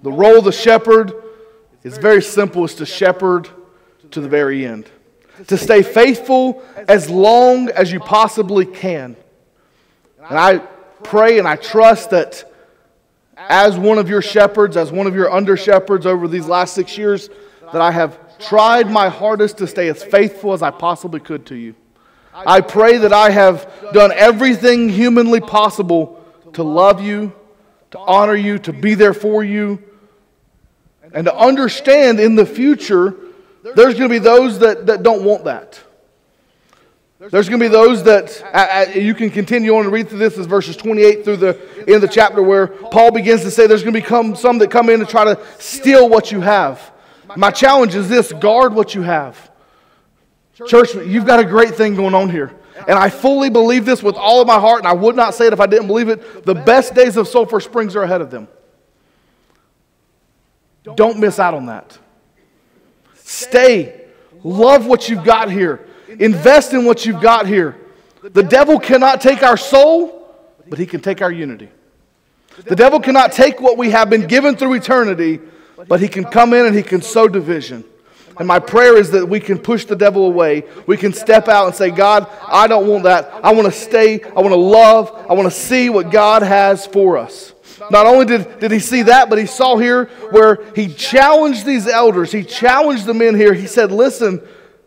The 0.02 0.12
role 0.12 0.38
of 0.38 0.44
the 0.44 0.52
shepherd 0.52 1.12
is 1.82 1.98
very 1.98 2.22
simple 2.22 2.64
it's 2.64 2.74
to 2.74 2.86
shepherd 2.86 3.48
to 4.10 4.20
the 4.20 4.28
very 4.28 4.66
end, 4.66 4.90
to 5.46 5.56
stay 5.56 5.82
faithful 5.82 6.62
as 6.88 7.08
long 7.08 7.68
as 7.70 7.92
you 7.92 8.00
possibly 8.00 8.66
can. 8.66 9.16
And 10.28 10.38
I 10.38 10.58
pray 10.58 11.38
and 11.38 11.46
I 11.46 11.56
trust 11.56 12.10
that 12.10 12.44
as 13.36 13.78
one 13.78 13.98
of 13.98 14.08
your 14.08 14.20
shepherds, 14.20 14.76
as 14.76 14.92
one 14.92 15.06
of 15.06 15.14
your 15.14 15.32
under 15.32 15.56
shepherds 15.56 16.06
over 16.06 16.28
these 16.28 16.46
last 16.46 16.74
six 16.74 16.98
years, 16.98 17.30
that 17.72 17.80
I 17.80 17.90
have 17.90 18.38
tried 18.38 18.90
my 18.90 19.08
hardest 19.08 19.58
to 19.58 19.66
stay 19.66 19.88
as 19.88 20.02
faithful 20.02 20.52
as 20.52 20.62
I 20.62 20.70
possibly 20.70 21.20
could 21.20 21.46
to 21.46 21.54
you. 21.54 21.74
I 22.32 22.60
pray 22.60 22.98
that 22.98 23.12
I 23.12 23.30
have 23.30 23.70
done 23.92 24.12
everything 24.12 24.88
humanly 24.88 25.40
possible 25.40 26.24
to 26.52 26.62
love 26.62 27.02
you, 27.02 27.32
to 27.90 27.98
honor 27.98 28.36
you, 28.36 28.58
to 28.60 28.72
be 28.72 28.94
there 28.94 29.14
for 29.14 29.42
you, 29.42 29.82
and 31.12 31.24
to 31.26 31.34
understand 31.34 32.20
in 32.20 32.36
the 32.36 32.46
future 32.46 33.16
there's 33.62 33.94
going 33.94 34.08
to 34.08 34.08
be 34.08 34.18
those 34.18 34.60
that, 34.60 34.86
that 34.86 35.02
don't 35.02 35.24
want 35.24 35.44
that. 35.44 35.80
There's 37.18 37.50
going 37.50 37.60
to 37.60 37.64
be 37.66 37.68
those 37.68 38.04
that 38.04 38.96
you 38.96 39.12
can 39.12 39.28
continue 39.28 39.76
on 39.76 39.84
and 39.84 39.92
read 39.92 40.08
through 40.08 40.20
this 40.20 40.38
as 40.38 40.46
verses 40.46 40.74
28 40.76 41.22
through 41.22 41.36
the 41.36 41.60
end 41.80 41.96
of 41.96 42.00
the 42.00 42.08
chapter 42.08 42.42
where 42.42 42.68
Paul 42.68 43.10
begins 43.10 43.42
to 43.42 43.50
say 43.50 43.66
there's 43.66 43.82
going 43.82 43.92
to 43.92 44.00
become 44.00 44.34
some 44.34 44.56
that 44.58 44.70
come 44.70 44.88
in 44.88 45.00
and 45.00 45.08
try 45.08 45.24
to 45.24 45.38
steal 45.58 46.08
what 46.08 46.32
you 46.32 46.40
have. 46.40 46.92
My 47.36 47.50
challenge 47.50 47.94
is 47.94 48.08
this 48.08 48.32
guard 48.32 48.72
what 48.72 48.94
you 48.94 49.02
have. 49.02 49.49
Church, 50.66 50.94
you've 50.94 51.26
got 51.26 51.40
a 51.40 51.44
great 51.44 51.74
thing 51.74 51.94
going 51.94 52.14
on 52.14 52.30
here. 52.30 52.54
And 52.88 52.98
I 52.98 53.10
fully 53.10 53.50
believe 53.50 53.84
this 53.84 54.02
with 54.02 54.16
all 54.16 54.40
of 54.40 54.46
my 54.46 54.58
heart, 54.58 54.78
and 54.78 54.86
I 54.86 54.92
would 54.92 55.16
not 55.16 55.34
say 55.34 55.46
it 55.46 55.52
if 55.52 55.60
I 55.60 55.66
didn't 55.66 55.86
believe 55.86 56.08
it. 56.08 56.44
The 56.44 56.54
best 56.54 56.94
days 56.94 57.16
of 57.16 57.28
Sulphur 57.28 57.60
Springs 57.60 57.94
are 57.96 58.02
ahead 58.02 58.20
of 58.20 58.30
them. 58.30 58.48
Don't 60.96 61.18
miss 61.18 61.38
out 61.38 61.54
on 61.54 61.66
that. 61.66 61.98
Stay. 63.14 64.06
Love 64.42 64.86
what 64.86 65.08
you've 65.08 65.24
got 65.24 65.50
here. 65.50 65.86
Invest 66.08 66.72
in 66.72 66.84
what 66.84 67.04
you've 67.04 67.20
got 67.20 67.46
here. 67.46 67.78
The 68.22 68.42
devil 68.42 68.78
cannot 68.78 69.20
take 69.20 69.42
our 69.42 69.56
soul, 69.56 70.34
but 70.68 70.78
he 70.78 70.86
can 70.86 71.00
take 71.00 71.22
our 71.22 71.30
unity. 71.30 71.68
The 72.64 72.76
devil 72.76 73.00
cannot 73.00 73.32
take 73.32 73.60
what 73.60 73.78
we 73.78 73.90
have 73.90 74.10
been 74.10 74.26
given 74.26 74.56
through 74.56 74.74
eternity, 74.74 75.40
but 75.88 76.00
he 76.00 76.08
can 76.08 76.24
come 76.24 76.52
in 76.52 76.66
and 76.66 76.74
he 76.74 76.82
can 76.82 77.02
sow 77.02 77.28
division. 77.28 77.84
And 78.40 78.48
my 78.48 78.58
prayer 78.58 78.96
is 78.96 79.10
that 79.10 79.28
we 79.28 79.38
can 79.38 79.58
push 79.58 79.84
the 79.84 79.94
devil 79.94 80.24
away. 80.24 80.64
We 80.86 80.96
can 80.96 81.12
step 81.12 81.46
out 81.46 81.66
and 81.66 81.74
say, 81.76 81.90
God, 81.90 82.26
I 82.48 82.68
don't 82.68 82.86
want 82.86 83.04
that. 83.04 83.30
I 83.44 83.52
want 83.52 83.66
to 83.66 83.70
stay. 83.70 84.22
I 84.22 84.40
want 84.40 84.48
to 84.48 84.56
love. 84.56 85.14
I 85.28 85.34
want 85.34 85.44
to 85.44 85.50
see 85.50 85.90
what 85.90 86.10
God 86.10 86.40
has 86.42 86.86
for 86.86 87.18
us. 87.18 87.52
Not 87.90 88.06
only 88.06 88.24
did, 88.24 88.58
did 88.58 88.70
he 88.70 88.78
see 88.78 89.02
that, 89.02 89.28
but 89.28 89.38
he 89.38 89.44
saw 89.44 89.76
here 89.76 90.06
where 90.30 90.64
he 90.74 90.88
challenged 90.88 91.66
these 91.66 91.86
elders. 91.86 92.32
He 92.32 92.42
challenged 92.42 93.04
the 93.04 93.12
men 93.12 93.34
here. 93.34 93.52
He 93.52 93.66
said, 93.66 93.92
Listen, 93.92 94.40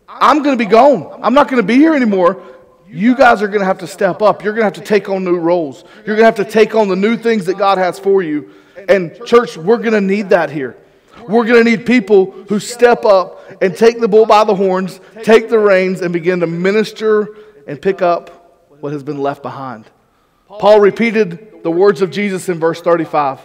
I'm 0.08 0.42
going 0.42 0.58
to 0.58 0.64
be 0.64 0.68
gone. 0.68 1.20
I'm 1.22 1.34
not 1.34 1.46
going 1.46 1.62
to 1.62 1.66
be 1.66 1.76
here 1.76 1.94
anymore. 1.94 2.42
You 2.88 3.14
guys 3.14 3.40
are 3.40 3.46
going 3.46 3.60
to 3.60 3.66
have 3.66 3.78
to 3.78 3.86
step 3.86 4.20
up. 4.20 4.42
You're 4.42 4.54
going 4.54 4.62
to 4.62 4.76
have 4.76 4.84
to 4.84 4.92
take 4.92 5.08
on 5.08 5.22
new 5.22 5.38
roles. 5.38 5.84
You're 5.98 6.16
going 6.16 6.28
to 6.28 6.42
have 6.42 6.44
to 6.44 6.44
take 6.44 6.74
on 6.74 6.88
the 6.88 6.96
new 6.96 7.16
things 7.16 7.46
that 7.46 7.56
God 7.56 7.78
has 7.78 8.00
for 8.00 8.20
you. 8.20 8.50
And, 8.88 9.24
church, 9.24 9.56
we're 9.56 9.78
going 9.78 9.92
to 9.92 10.00
need 10.00 10.30
that 10.30 10.50
here. 10.50 10.76
We're 11.28 11.44
going 11.44 11.64
to 11.64 11.70
need 11.70 11.86
people 11.86 12.32
who 12.48 12.58
step 12.58 13.04
up 13.04 13.62
and 13.62 13.76
take 13.76 14.00
the 14.00 14.08
bull 14.08 14.26
by 14.26 14.44
the 14.44 14.54
horns, 14.54 15.00
take 15.22 15.48
the 15.48 15.58
reins, 15.58 16.00
and 16.00 16.12
begin 16.12 16.40
to 16.40 16.46
minister 16.46 17.36
and 17.66 17.80
pick 17.80 18.02
up 18.02 18.66
what 18.80 18.92
has 18.92 19.02
been 19.02 19.18
left 19.18 19.42
behind. 19.42 19.86
Paul 20.46 20.80
repeated 20.80 21.62
the 21.62 21.70
words 21.70 22.02
of 22.02 22.10
Jesus 22.10 22.48
in 22.48 22.58
verse 22.58 22.80
35. 22.80 23.40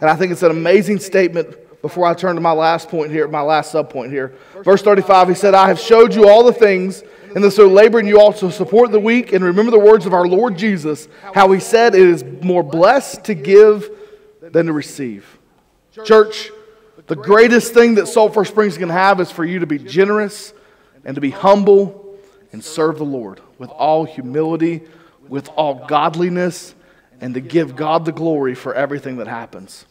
And 0.00 0.08
I 0.08 0.14
think 0.14 0.32
it's 0.32 0.42
an 0.42 0.50
amazing 0.50 1.00
statement 1.00 1.56
before 1.82 2.06
I 2.06 2.14
turn 2.14 2.34
to 2.36 2.40
my 2.40 2.52
last 2.52 2.88
point 2.88 3.10
here, 3.10 3.26
my 3.28 3.40
last 3.40 3.72
subpoint 3.72 4.10
here. 4.10 4.34
Verse 4.62 4.82
35, 4.82 5.28
he 5.28 5.34
said, 5.34 5.54
I 5.54 5.68
have 5.68 5.78
showed 5.78 6.14
you 6.14 6.28
all 6.28 6.44
the 6.44 6.52
things, 6.52 7.02
and 7.34 7.52
so 7.52 7.66
laboring 7.68 8.06
you 8.06 8.20
also 8.20 8.50
support 8.50 8.90
the 8.90 9.00
weak, 9.00 9.32
and 9.32 9.44
remember 9.44 9.70
the 9.70 9.78
words 9.78 10.06
of 10.06 10.14
our 10.14 10.26
Lord 10.26 10.56
Jesus, 10.56 11.08
how 11.34 11.50
he 11.52 11.60
said, 11.60 11.94
It 11.94 12.06
is 12.06 12.24
more 12.42 12.62
blessed 12.62 13.24
to 13.24 13.34
give 13.34 13.90
than 14.40 14.66
to 14.66 14.72
receive. 14.72 15.38
Church, 16.04 16.50
the 17.08 17.16
greatest 17.16 17.72
thing 17.72 17.94
that 17.94 18.06
Sulphur 18.06 18.44
Springs 18.44 18.76
can 18.76 18.90
have 18.90 19.18
is 19.20 19.30
for 19.30 19.44
you 19.44 19.60
to 19.60 19.66
be 19.66 19.78
generous 19.78 20.52
and 21.04 21.14
to 21.14 21.20
be 21.20 21.30
humble 21.30 22.18
and 22.52 22.62
serve 22.62 22.98
the 22.98 23.04
Lord 23.04 23.40
with 23.58 23.70
all 23.70 24.04
humility, 24.04 24.82
with 25.26 25.48
all 25.56 25.86
godliness, 25.86 26.74
and 27.20 27.34
to 27.34 27.40
give 27.40 27.76
God 27.76 28.04
the 28.04 28.12
glory 28.12 28.54
for 28.54 28.74
everything 28.74 29.16
that 29.16 29.26
happens. 29.26 29.86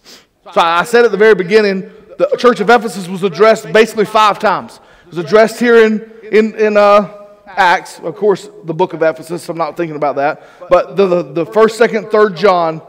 So 0.53 0.61
I 0.61 0.83
said 0.83 1.05
at 1.05 1.11
the 1.11 1.17
very 1.17 1.35
beginning, 1.35 1.91
the 2.17 2.27
church 2.37 2.59
of 2.59 2.69
Ephesus 2.69 3.07
was 3.07 3.23
addressed 3.23 3.71
basically 3.73 4.05
five 4.05 4.39
times. 4.39 4.79
It 5.07 5.15
was 5.15 5.17
addressed 5.17 5.59
here 5.59 5.85
in, 5.85 6.11
in, 6.31 6.55
in 6.55 6.77
uh, 6.77 7.25
Acts, 7.47 7.99
of 7.99 8.15
course, 8.15 8.49
the 8.63 8.73
book 8.73 8.93
of 8.93 9.01
Ephesus. 9.01 9.49
I'm 9.49 9.57
not 9.57 9.75
thinking 9.75 9.95
about 9.95 10.17
that. 10.17 10.43
But 10.69 10.95
the, 10.95 11.07
the, 11.07 11.23
the 11.23 11.45
first, 11.45 11.77
second, 11.77 12.11
third 12.11 12.35
John. 12.35 12.81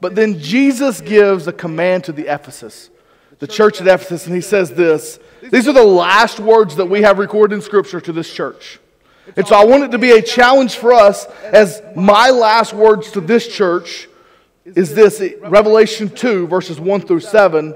But 0.00 0.14
then 0.14 0.38
Jesus 0.38 1.00
gives 1.00 1.48
a 1.48 1.52
command 1.52 2.04
to 2.04 2.12
the 2.12 2.32
Ephesus 2.32 2.90
the 3.42 3.48
church 3.48 3.80
at 3.80 3.88
Ephesus, 3.88 4.26
and 4.26 4.36
he 4.36 4.40
says 4.40 4.70
this. 4.70 5.18
These 5.42 5.66
are 5.66 5.72
the 5.72 5.82
last 5.82 6.38
words 6.38 6.76
that 6.76 6.86
we 6.86 7.02
have 7.02 7.18
recorded 7.18 7.56
in 7.56 7.60
Scripture 7.60 8.00
to 8.00 8.12
this 8.12 8.32
church. 8.32 8.78
And 9.34 9.44
so 9.44 9.56
I 9.56 9.64
want 9.64 9.82
it 9.82 9.90
to 9.90 9.98
be 9.98 10.12
a 10.12 10.22
challenge 10.22 10.76
for 10.76 10.92
us 10.92 11.24
as 11.42 11.82
my 11.96 12.30
last 12.30 12.72
words 12.72 13.10
to 13.10 13.20
this 13.20 13.48
church 13.48 14.06
is 14.64 14.94
this 14.94 15.20
Revelation 15.40 16.08
2, 16.08 16.46
verses 16.46 16.78
1 16.78 17.00
through 17.00 17.18
7. 17.18 17.74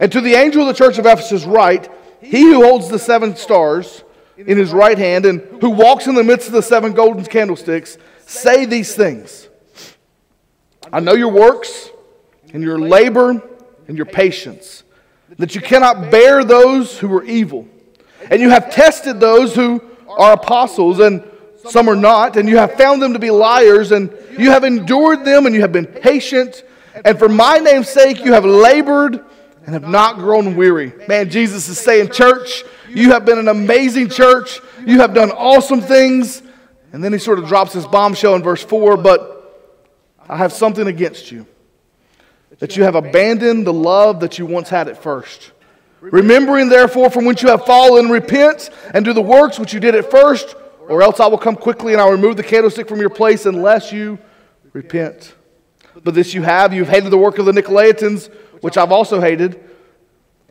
And 0.00 0.10
to 0.10 0.22
the 0.22 0.36
angel 0.36 0.62
of 0.62 0.68
the 0.68 0.72
church 0.82 0.96
of 0.96 1.04
Ephesus, 1.04 1.44
write, 1.44 1.90
He 2.22 2.40
who 2.40 2.64
holds 2.64 2.88
the 2.88 2.98
seven 2.98 3.36
stars 3.36 4.04
in 4.38 4.56
his 4.56 4.72
right 4.72 4.96
hand 4.96 5.26
and 5.26 5.42
who 5.60 5.68
walks 5.68 6.06
in 6.06 6.14
the 6.14 6.24
midst 6.24 6.46
of 6.46 6.54
the 6.54 6.62
seven 6.62 6.94
golden 6.94 7.26
candlesticks, 7.26 7.98
say 8.24 8.64
these 8.64 8.94
things 8.94 9.50
I 10.90 11.00
know 11.00 11.12
your 11.12 11.30
works 11.30 11.90
and 12.54 12.62
your 12.62 12.78
labor 12.78 13.42
and 13.86 13.98
your 13.98 14.06
patience 14.06 14.83
that 15.38 15.54
you 15.54 15.60
cannot 15.60 16.10
bear 16.10 16.44
those 16.44 16.98
who 16.98 17.12
are 17.16 17.24
evil. 17.24 17.68
And 18.30 18.40
you 18.40 18.50
have 18.50 18.72
tested 18.72 19.20
those 19.20 19.54
who 19.54 19.82
are 20.08 20.32
apostles, 20.32 21.00
and 21.00 21.22
some 21.68 21.88
are 21.88 21.96
not, 21.96 22.36
and 22.36 22.48
you 22.48 22.56
have 22.56 22.74
found 22.74 23.02
them 23.02 23.12
to 23.12 23.18
be 23.18 23.30
liars, 23.30 23.92
and 23.92 24.10
you 24.38 24.50
have 24.50 24.64
endured 24.64 25.24
them, 25.24 25.46
and 25.46 25.54
you 25.54 25.60
have 25.60 25.72
been 25.72 25.86
patient. 25.86 26.64
And 27.04 27.18
for 27.18 27.28
my 27.28 27.58
name's 27.58 27.88
sake, 27.88 28.24
you 28.24 28.32
have 28.32 28.44
labored 28.44 29.24
and 29.64 29.74
have 29.74 29.88
not 29.88 30.16
grown 30.16 30.56
weary. 30.56 30.92
Man, 31.08 31.30
Jesus 31.30 31.68
is 31.68 31.78
saying, 31.78 32.10
Church, 32.10 32.64
you 32.88 33.12
have 33.12 33.24
been 33.24 33.38
an 33.38 33.48
amazing 33.48 34.10
church. 34.10 34.60
You 34.86 35.00
have 35.00 35.14
done 35.14 35.30
awesome 35.30 35.80
things. 35.80 36.42
And 36.92 37.02
then 37.02 37.12
he 37.12 37.18
sort 37.18 37.38
of 37.38 37.48
drops 37.48 37.72
his 37.72 37.86
bombshell 37.86 38.36
in 38.36 38.42
verse 38.42 38.62
4 38.62 38.96
But 38.96 39.32
I 40.28 40.36
have 40.36 40.52
something 40.52 40.86
against 40.86 41.32
you 41.32 41.46
that 42.58 42.76
you 42.76 42.84
have 42.84 42.94
abandoned 42.94 43.66
the 43.66 43.72
love 43.72 44.20
that 44.20 44.38
you 44.38 44.46
once 44.46 44.68
had 44.68 44.88
at 44.88 45.02
first. 45.02 45.52
Remembering, 46.00 46.68
therefore, 46.68 47.10
from 47.10 47.24
whence 47.24 47.42
you 47.42 47.48
have 47.48 47.64
fallen, 47.64 48.10
repent 48.10 48.70
and 48.92 49.04
do 49.04 49.12
the 49.12 49.22
works 49.22 49.58
which 49.58 49.72
you 49.72 49.80
did 49.80 49.94
at 49.94 50.10
first, 50.10 50.54
or 50.86 51.02
else 51.02 51.18
I 51.18 51.26
will 51.26 51.38
come 51.38 51.56
quickly 51.56 51.92
and 51.92 52.00
I'll 52.00 52.10
remove 52.10 52.36
the 52.36 52.42
candlestick 52.42 52.88
from 52.88 53.00
your 53.00 53.10
place 53.10 53.46
unless 53.46 53.90
you 53.90 54.18
repent. 54.72 55.34
But 56.02 56.14
this 56.14 56.34
you 56.34 56.42
have, 56.42 56.74
you've 56.74 56.88
hated 56.88 57.10
the 57.10 57.18
work 57.18 57.38
of 57.38 57.46
the 57.46 57.52
Nicolaitans, 57.52 58.32
which 58.60 58.76
I've 58.76 58.92
also 58.92 59.20
hated. 59.20 59.60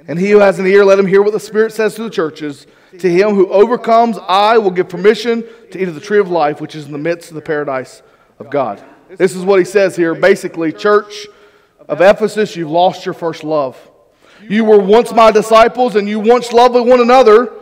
And 0.08 0.20
he 0.20 0.32
who 0.32 0.40
has 0.40 0.60
an 0.60 0.68
ear, 0.68 0.84
let 0.84 1.00
him 1.00 1.08
hear 1.08 1.22
what 1.22 1.34
the 1.34 1.40
Spirit 1.40 1.72
says 1.72 1.96
to 1.96 2.04
the 2.04 2.10
churches. 2.10 2.66
To 3.00 3.10
him 3.10 3.36
who 3.36 3.48
overcomes, 3.50 4.18
I 4.28 4.58
will 4.58 4.72
give 4.72 4.90
permission 4.90 5.44
to 5.72 5.82
eat 5.82 5.88
of 5.88 5.96
the 5.96 6.02
tree 6.02 6.20
of 6.20 6.30
life, 6.30 6.62
which 6.62 6.76
is 6.76 6.86
in 6.86 6.92
the 6.92 6.98
midst 6.98 7.30
of 7.30 7.36
the 7.36 7.42
paradise 7.42 8.02
of 8.40 8.50
God. 8.50 8.84
This 9.10 9.36
is 9.36 9.44
what 9.44 9.60
he 9.60 9.66
says 9.66 9.96
here. 9.96 10.16
Basically, 10.16 10.72
church, 10.72 11.28
of 11.88 12.02
Ephesus, 12.02 12.56
you've 12.56 12.72
lost 12.72 13.06
your 13.06 13.14
first 13.14 13.44
love. 13.44 13.78
You 14.50 14.66
were 14.66 14.80
once 14.80 15.12
my 15.14 15.32
disciples 15.32 15.96
and 15.96 16.08
you 16.08 16.20
once 16.20 16.52
loved 16.52 16.76
one 16.76 17.02
another, 17.02 17.54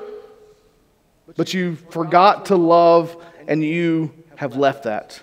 but 1.35 1.53
you 1.53 1.75
forgot 1.75 2.47
to 2.47 2.55
love 2.55 3.15
and 3.47 3.63
you 3.63 4.13
have 4.35 4.55
left 4.55 4.83
that. 4.83 5.21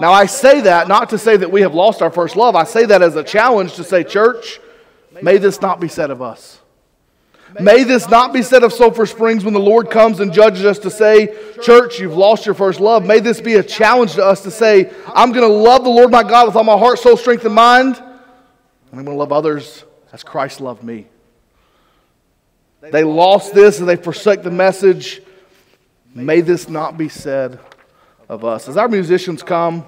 Now, 0.00 0.12
I 0.12 0.26
say 0.26 0.60
that 0.62 0.86
not 0.86 1.10
to 1.10 1.18
say 1.18 1.36
that 1.36 1.50
we 1.50 1.62
have 1.62 1.74
lost 1.74 2.02
our 2.02 2.10
first 2.10 2.36
love. 2.36 2.54
I 2.54 2.64
say 2.64 2.84
that 2.86 3.02
as 3.02 3.16
a 3.16 3.24
challenge 3.24 3.74
to 3.74 3.84
say, 3.84 4.04
church, 4.04 4.60
may 5.22 5.38
this 5.38 5.60
not 5.60 5.80
be 5.80 5.88
said 5.88 6.10
of 6.10 6.22
us. 6.22 6.60
May 7.58 7.82
this 7.82 8.08
not 8.08 8.34
be 8.34 8.42
said 8.42 8.62
of 8.62 8.74
Sulphur 8.74 9.06
Springs 9.06 9.42
when 9.42 9.54
the 9.54 9.60
Lord 9.60 9.90
comes 9.90 10.20
and 10.20 10.32
judges 10.32 10.66
us 10.66 10.78
to 10.80 10.90
say, 10.90 11.34
Church, 11.62 11.98
you've 11.98 12.16
lost 12.16 12.44
your 12.44 12.54
first 12.54 12.78
love. 12.78 13.06
May 13.06 13.20
this 13.20 13.40
be 13.40 13.54
a 13.54 13.62
challenge 13.62 14.14
to 14.14 14.24
us 14.24 14.42
to 14.42 14.50
say, 14.50 14.92
I'm 15.14 15.32
going 15.32 15.48
to 15.48 15.54
love 15.54 15.82
the 15.82 15.90
Lord 15.90 16.10
my 16.10 16.22
God 16.22 16.46
with 16.46 16.56
all 16.56 16.64
my 16.64 16.76
heart, 16.76 16.98
soul, 16.98 17.16
strength, 17.16 17.46
and 17.46 17.54
mind. 17.54 18.02
And 18.90 18.98
I'm 18.98 19.04
going 19.04 19.16
to 19.16 19.18
love 19.18 19.32
others 19.32 19.84
as 20.12 20.22
Christ 20.22 20.60
loved 20.60 20.82
me. 20.82 21.06
They 22.80 23.04
lost 23.04 23.54
this 23.54 23.80
and 23.80 23.88
they 23.88 23.96
forsake 23.96 24.42
the 24.42 24.50
message. 24.50 25.20
May 26.14 26.40
this 26.40 26.68
not 26.68 26.96
be 26.96 27.08
said 27.08 27.58
of 28.28 28.44
us. 28.44 28.68
As 28.68 28.76
our 28.76 28.88
musicians 28.88 29.42
come, 29.42 29.84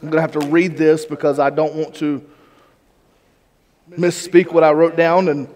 I'm 0.00 0.10
going 0.10 0.14
to 0.14 0.20
have 0.20 0.32
to 0.32 0.46
read 0.48 0.76
this 0.76 1.04
because 1.04 1.38
I 1.38 1.50
don't 1.50 1.74
want 1.74 1.94
to 1.96 2.24
misspeak 3.90 4.52
what 4.52 4.64
I 4.64 4.72
wrote 4.72 4.96
down. 4.96 5.28
And, 5.28 5.48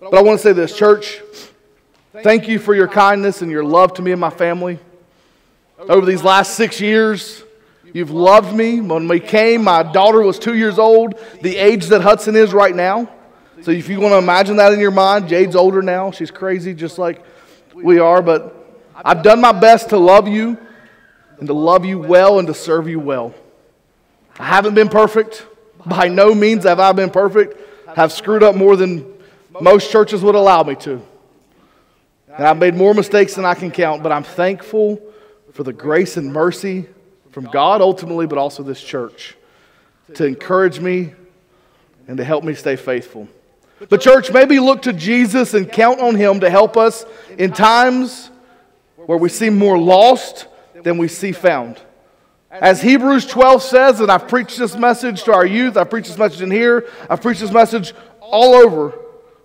but 0.00 0.14
I 0.14 0.22
want 0.22 0.38
to 0.38 0.42
say 0.42 0.52
this, 0.52 0.76
church, 0.76 1.20
thank 2.12 2.48
you 2.48 2.58
for 2.58 2.74
your 2.74 2.88
kindness 2.88 3.40
and 3.42 3.50
your 3.50 3.64
love 3.64 3.94
to 3.94 4.02
me 4.02 4.12
and 4.12 4.20
my 4.20 4.30
family. 4.30 4.78
Over 5.78 6.04
these 6.04 6.24
last 6.24 6.54
six 6.54 6.80
years, 6.80 7.44
You've 7.94 8.10
loved 8.10 8.54
me. 8.54 8.80
When 8.80 9.08
we 9.08 9.20
came, 9.20 9.64
my 9.64 9.82
daughter 9.82 10.22
was 10.22 10.38
two 10.38 10.54
years 10.54 10.78
old, 10.78 11.14
the 11.42 11.56
age 11.56 11.86
that 11.86 12.02
Hudson 12.02 12.36
is 12.36 12.52
right 12.52 12.74
now. 12.74 13.10
So 13.62 13.70
if 13.70 13.88
you 13.88 14.00
want 14.00 14.12
to 14.12 14.18
imagine 14.18 14.56
that 14.56 14.72
in 14.72 14.80
your 14.80 14.90
mind, 14.90 15.28
Jade's 15.28 15.56
older 15.56 15.82
now. 15.82 16.10
She's 16.10 16.30
crazy 16.30 16.74
just 16.74 16.98
like 16.98 17.24
we 17.74 17.98
are. 17.98 18.22
But 18.22 18.54
I've 18.94 19.22
done 19.22 19.40
my 19.40 19.52
best 19.52 19.90
to 19.90 19.98
love 19.98 20.28
you 20.28 20.58
and 21.38 21.48
to 21.48 21.54
love 21.54 21.84
you 21.84 21.98
well 21.98 22.38
and 22.38 22.46
to 22.48 22.54
serve 22.54 22.88
you 22.88 23.00
well. 23.00 23.34
I 24.38 24.44
haven't 24.44 24.74
been 24.74 24.88
perfect. 24.88 25.44
By 25.84 26.08
no 26.08 26.34
means 26.34 26.64
have 26.64 26.78
I 26.80 26.92
been 26.92 27.10
perfect. 27.10 27.58
I've 27.96 28.12
screwed 28.12 28.42
up 28.42 28.54
more 28.54 28.76
than 28.76 29.12
most 29.60 29.90
churches 29.90 30.22
would 30.22 30.34
allow 30.34 30.62
me 30.62 30.76
to. 30.76 31.02
And 32.36 32.46
I've 32.46 32.58
made 32.58 32.74
more 32.74 32.94
mistakes 32.94 33.34
than 33.34 33.44
I 33.44 33.54
can 33.54 33.72
count, 33.72 34.02
but 34.02 34.12
I'm 34.12 34.22
thankful 34.22 35.00
for 35.52 35.64
the 35.64 35.72
grace 35.72 36.16
and 36.16 36.32
mercy 36.32 36.86
from 37.30 37.44
God 37.46 37.80
ultimately, 37.80 38.26
but 38.26 38.38
also 38.38 38.62
this 38.62 38.80
church 38.80 39.36
to 40.14 40.24
encourage 40.24 40.80
me 40.80 41.12
and 42.06 42.16
to 42.16 42.24
help 42.24 42.44
me 42.44 42.54
stay 42.54 42.76
faithful. 42.76 43.28
But, 43.88 44.00
church, 44.00 44.32
maybe 44.32 44.58
look 44.58 44.82
to 44.82 44.92
Jesus 44.92 45.54
and 45.54 45.70
count 45.70 46.00
on 46.00 46.16
Him 46.16 46.40
to 46.40 46.50
help 46.50 46.76
us 46.76 47.04
in 47.36 47.52
times 47.52 48.30
where 48.96 49.18
we 49.18 49.28
seem 49.28 49.56
more 49.56 49.78
lost 49.78 50.48
than 50.82 50.98
we 50.98 51.06
see 51.06 51.32
found. 51.32 51.80
As 52.50 52.82
Hebrews 52.82 53.26
12 53.26 53.62
says, 53.62 54.00
and 54.00 54.10
I've 54.10 54.26
preached 54.26 54.58
this 54.58 54.74
message 54.74 55.22
to 55.24 55.32
our 55.32 55.46
youth, 55.46 55.76
I've 55.76 55.90
preached 55.90 56.08
this 56.08 56.18
message 56.18 56.40
in 56.40 56.50
here, 56.50 56.88
I've 57.08 57.20
preached 57.20 57.40
this 57.40 57.52
message 57.52 57.92
all 58.20 58.54
over. 58.54 58.98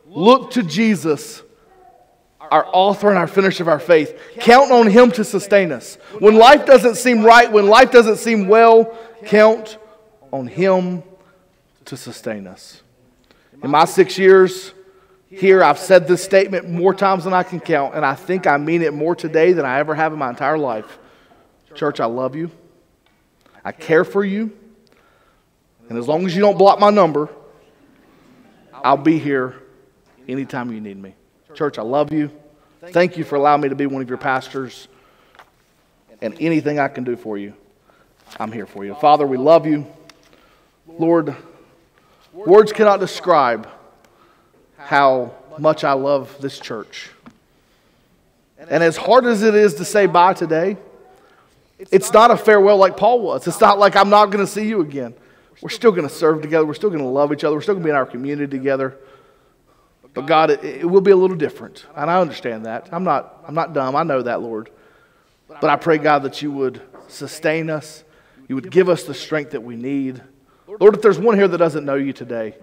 Look 0.07 0.51
to 0.51 0.63
Jesus 0.63 1.43
our 2.51 2.67
author 2.71 3.09
and 3.09 3.17
our 3.17 3.27
finisher 3.27 3.63
of 3.63 3.67
our 3.67 3.79
faith. 3.79 4.19
Count 4.39 4.71
on 4.71 4.87
Him 4.87 5.11
to 5.11 5.23
sustain 5.23 5.71
us. 5.71 5.95
When 6.19 6.35
life 6.35 6.65
doesn't 6.65 6.95
seem 6.95 7.23
right, 7.23 7.51
when 7.51 7.67
life 7.67 7.91
doesn't 7.91 8.17
seem 8.17 8.47
well, 8.47 8.97
count 9.25 9.77
on 10.31 10.47
Him 10.47 11.03
to 11.85 11.97
sustain 11.97 12.47
us. 12.47 12.81
In 13.63 13.69
my 13.71 13.85
six 13.85 14.17
years 14.17 14.73
here, 15.29 15.63
I've 15.63 15.79
said 15.79 16.07
this 16.07 16.23
statement 16.23 16.69
more 16.69 16.93
times 16.93 17.23
than 17.23 17.33
I 17.33 17.43
can 17.43 17.59
count, 17.59 17.95
and 17.95 18.05
I 18.05 18.13
think 18.13 18.45
I 18.45 18.57
mean 18.57 18.81
it 18.81 18.93
more 18.93 19.15
today 19.15 19.53
than 19.53 19.65
I 19.65 19.79
ever 19.79 19.95
have 19.95 20.13
in 20.13 20.19
my 20.19 20.29
entire 20.29 20.57
life. 20.57 20.99
Church, 21.73 21.99
I 21.99 22.05
love 22.05 22.35
you. 22.35 22.51
I 23.65 23.71
care 23.71 24.03
for 24.03 24.23
you. 24.23 24.51
And 25.89 25.97
as 25.97 26.07
long 26.07 26.25
as 26.25 26.35
you 26.35 26.41
don't 26.41 26.57
block 26.57 26.79
my 26.79 26.89
number, 26.89 27.29
I'll 28.73 28.97
be 28.97 29.17
here 29.17 29.55
anytime 30.27 30.71
you 30.71 30.81
need 30.81 30.97
me. 31.01 31.15
Church, 31.55 31.77
I 31.77 31.83
love 31.83 32.11
you. 32.11 32.31
Thank 32.87 33.17
you 33.17 33.23
for 33.23 33.35
allowing 33.35 33.61
me 33.61 33.69
to 33.69 33.75
be 33.75 33.85
one 33.85 34.01
of 34.01 34.09
your 34.09 34.17
pastors. 34.17 34.87
And 36.21 36.35
anything 36.39 36.79
I 36.79 36.87
can 36.87 37.03
do 37.03 37.15
for 37.15 37.37
you, 37.37 37.53
I'm 38.39 38.51
here 38.51 38.65
for 38.65 38.85
you. 38.85 38.95
Father, 38.95 39.25
we 39.25 39.37
love 39.37 39.65
you. 39.65 39.85
Lord, 40.87 41.35
words 42.33 42.71
cannot 42.71 42.99
describe 42.99 43.67
how 44.77 45.33
much 45.57 45.83
I 45.83 45.93
love 45.93 46.35
this 46.39 46.59
church. 46.59 47.09
And 48.57 48.83
as 48.83 48.97
hard 48.97 49.25
as 49.25 49.43
it 49.43 49.55
is 49.55 49.75
to 49.75 49.85
say 49.85 50.05
bye 50.05 50.33
today, 50.33 50.77
it's 51.91 52.13
not 52.13 52.31
a 52.31 52.37
farewell 52.37 52.77
like 52.77 52.95
Paul 52.95 53.21
was. 53.21 53.47
It's 53.47 53.59
not 53.59 53.79
like 53.79 53.95
I'm 53.95 54.09
not 54.09 54.27
going 54.27 54.45
to 54.45 54.51
see 54.51 54.67
you 54.67 54.81
again. 54.81 55.13
We're 55.61 55.69
still 55.69 55.91
going 55.91 56.07
to 56.07 56.13
serve 56.13 56.41
together. 56.41 56.65
We're 56.65 56.73
still 56.73 56.89
going 56.89 57.01
to 57.01 57.07
love 57.07 57.31
each 57.33 57.43
other. 57.43 57.55
We're 57.55 57.61
still 57.61 57.75
going 57.75 57.83
to 57.83 57.87
be 57.87 57.91
in 57.91 57.95
our 57.95 58.05
community 58.05 58.57
together. 58.57 58.97
But 60.13 60.27
God, 60.27 60.51
it, 60.51 60.63
it, 60.63 60.85
will 60.85 61.01
be 61.01 61.11
a 61.11 61.15
little 61.15 61.35
different. 61.35 61.85
And 61.95 62.09
I 62.09 62.21
understand 62.21 62.65
that. 62.65 62.89
I'm 62.91 63.03
not, 63.03 63.43
I'm 63.47 63.55
not 63.55 63.73
dumb. 63.73 63.95
I 63.95 64.03
know 64.03 64.21
that, 64.21 64.41
Lord. 64.41 64.69
But 65.47 65.69
I 65.69 65.75
pray, 65.75 65.97
God, 65.97 66.23
that 66.23 66.41
you 66.41 66.51
would 66.51 66.81
sustain 67.07 67.69
us. 67.69 68.03
You 68.47 68.55
would 68.55 68.69
give 68.69 68.89
us 68.89 69.03
the 69.03 69.13
strength 69.13 69.51
that 69.51 69.61
we 69.61 69.75
need. 69.75 70.21
Lord, 70.79 70.95
if 70.95 71.01
there's 71.01 71.19
one 71.19 71.35
here 71.35 71.47
that 71.47 71.57
doesn't 71.57 71.85
know 71.85 71.95
you 71.95 72.13
today, 72.13 72.55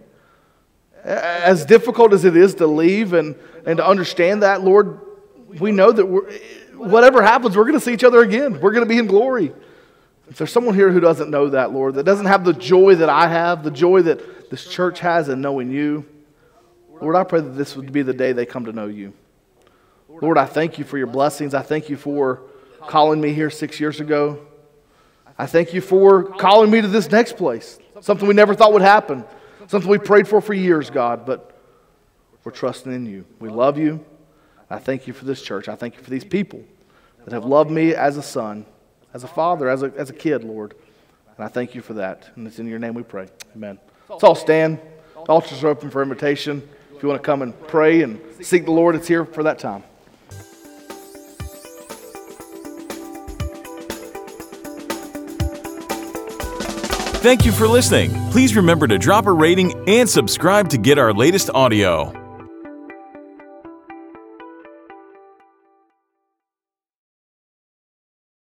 as 1.04 1.64
difficult 1.64 2.12
as 2.12 2.24
it 2.24 2.36
is 2.36 2.54
to 2.56 2.66
leave 2.66 3.12
and, 3.12 3.34
and 3.64 3.78
to 3.78 3.86
understand 3.86 4.42
that, 4.42 4.62
Lord, 4.62 5.00
we 5.48 5.72
know 5.72 5.90
that 5.90 6.06
whatever 6.74 7.22
happens, 7.22 7.56
we're 7.56 7.64
going 7.64 7.74
to 7.74 7.80
see 7.80 7.92
each 7.92 8.04
other 8.04 8.20
again. 8.20 8.60
We're 8.60 8.72
going 8.72 8.86
to 8.86 8.88
be 8.88 8.98
in 8.98 9.06
glory. 9.06 9.52
If 10.28 10.38
there's 10.38 10.52
someone 10.52 10.74
here 10.74 10.90
who 10.90 11.00
doesn't 11.00 11.30
know 11.30 11.50
that, 11.50 11.72
Lord, 11.72 11.94
that 11.96 12.04
doesn't 12.04 12.26
have 12.26 12.44
the 12.44 12.52
joy 12.52 12.94
that 12.96 13.08
I 13.08 13.26
have, 13.26 13.64
the 13.64 13.70
joy 13.70 14.02
that 14.02 14.50
this 14.50 14.66
church 14.66 15.00
has 15.00 15.28
in 15.28 15.40
knowing 15.40 15.70
you, 15.70 16.06
Lord, 17.00 17.16
I 17.16 17.24
pray 17.24 17.40
that 17.40 17.50
this 17.50 17.76
would 17.76 17.92
be 17.92 18.02
the 18.02 18.12
day 18.12 18.32
they 18.32 18.46
come 18.46 18.64
to 18.66 18.72
know 18.72 18.86
you. 18.86 19.12
Lord, 20.08 20.38
I 20.38 20.46
thank 20.46 20.78
you 20.78 20.84
for 20.84 20.98
your 20.98 21.06
blessings. 21.06 21.54
I 21.54 21.62
thank 21.62 21.88
you 21.88 21.96
for 21.96 22.42
calling 22.86 23.20
me 23.20 23.32
here 23.32 23.50
six 23.50 23.80
years 23.80 24.00
ago. 24.00 24.46
I 25.38 25.46
thank 25.46 25.72
you 25.72 25.80
for 25.80 26.24
calling 26.24 26.70
me 26.70 26.80
to 26.82 26.88
this 26.88 27.10
next 27.10 27.36
place, 27.36 27.78
something 28.00 28.28
we 28.28 28.34
never 28.34 28.54
thought 28.54 28.72
would 28.74 28.82
happen, 28.82 29.24
something 29.68 29.90
we 29.90 29.98
prayed 29.98 30.28
for 30.28 30.40
for 30.42 30.52
years, 30.52 30.90
God, 30.90 31.24
but 31.24 31.58
we're 32.44 32.52
trusting 32.52 32.92
in 32.92 33.06
you. 33.06 33.24
We 33.38 33.48
love 33.48 33.78
you. 33.78 34.04
I 34.68 34.78
thank 34.78 35.06
you 35.06 35.12
for 35.12 35.24
this 35.24 35.40
church. 35.40 35.68
I 35.68 35.76
thank 35.76 35.96
you 35.96 36.02
for 36.02 36.10
these 36.10 36.24
people 36.24 36.62
that 37.24 37.32
have 37.32 37.44
loved 37.44 37.70
me 37.70 37.94
as 37.94 38.16
a 38.16 38.22
son, 38.22 38.66
as 39.14 39.24
a 39.24 39.28
father, 39.28 39.68
as 39.68 39.82
a, 39.82 39.92
as 39.96 40.10
a 40.10 40.12
kid, 40.12 40.44
Lord. 40.44 40.74
And 41.36 41.44
I 41.44 41.48
thank 41.48 41.74
you 41.74 41.80
for 41.80 41.94
that. 41.94 42.28
And 42.36 42.46
it's 42.46 42.58
in 42.58 42.66
your 42.66 42.78
name 42.78 42.94
we 42.94 43.02
pray. 43.02 43.28
Amen. 43.56 43.78
Let's 44.08 44.24
all 44.24 44.34
stand. 44.34 44.78
The 45.14 45.32
altars 45.32 45.64
are 45.64 45.68
open 45.68 45.90
for 45.90 46.02
invitation. 46.02 46.68
If 47.00 47.04
you 47.04 47.08
want 47.08 47.22
to 47.22 47.26
come 47.26 47.40
and 47.40 47.58
pray 47.66 48.02
and 48.02 48.20
seek 48.42 48.66
the 48.66 48.72
Lord, 48.72 48.94
it's 48.94 49.08
here 49.08 49.24
for 49.24 49.42
that 49.44 49.58
time. 49.58 49.82
Thank 57.22 57.46
you 57.46 57.52
for 57.52 57.66
listening. 57.66 58.10
Please 58.32 58.54
remember 58.54 58.86
to 58.86 58.98
drop 58.98 59.24
a 59.24 59.32
rating 59.32 59.72
and 59.88 60.06
subscribe 60.06 60.68
to 60.68 60.76
get 60.76 60.98
our 60.98 61.14
latest 61.14 61.48
audio. 61.54 62.19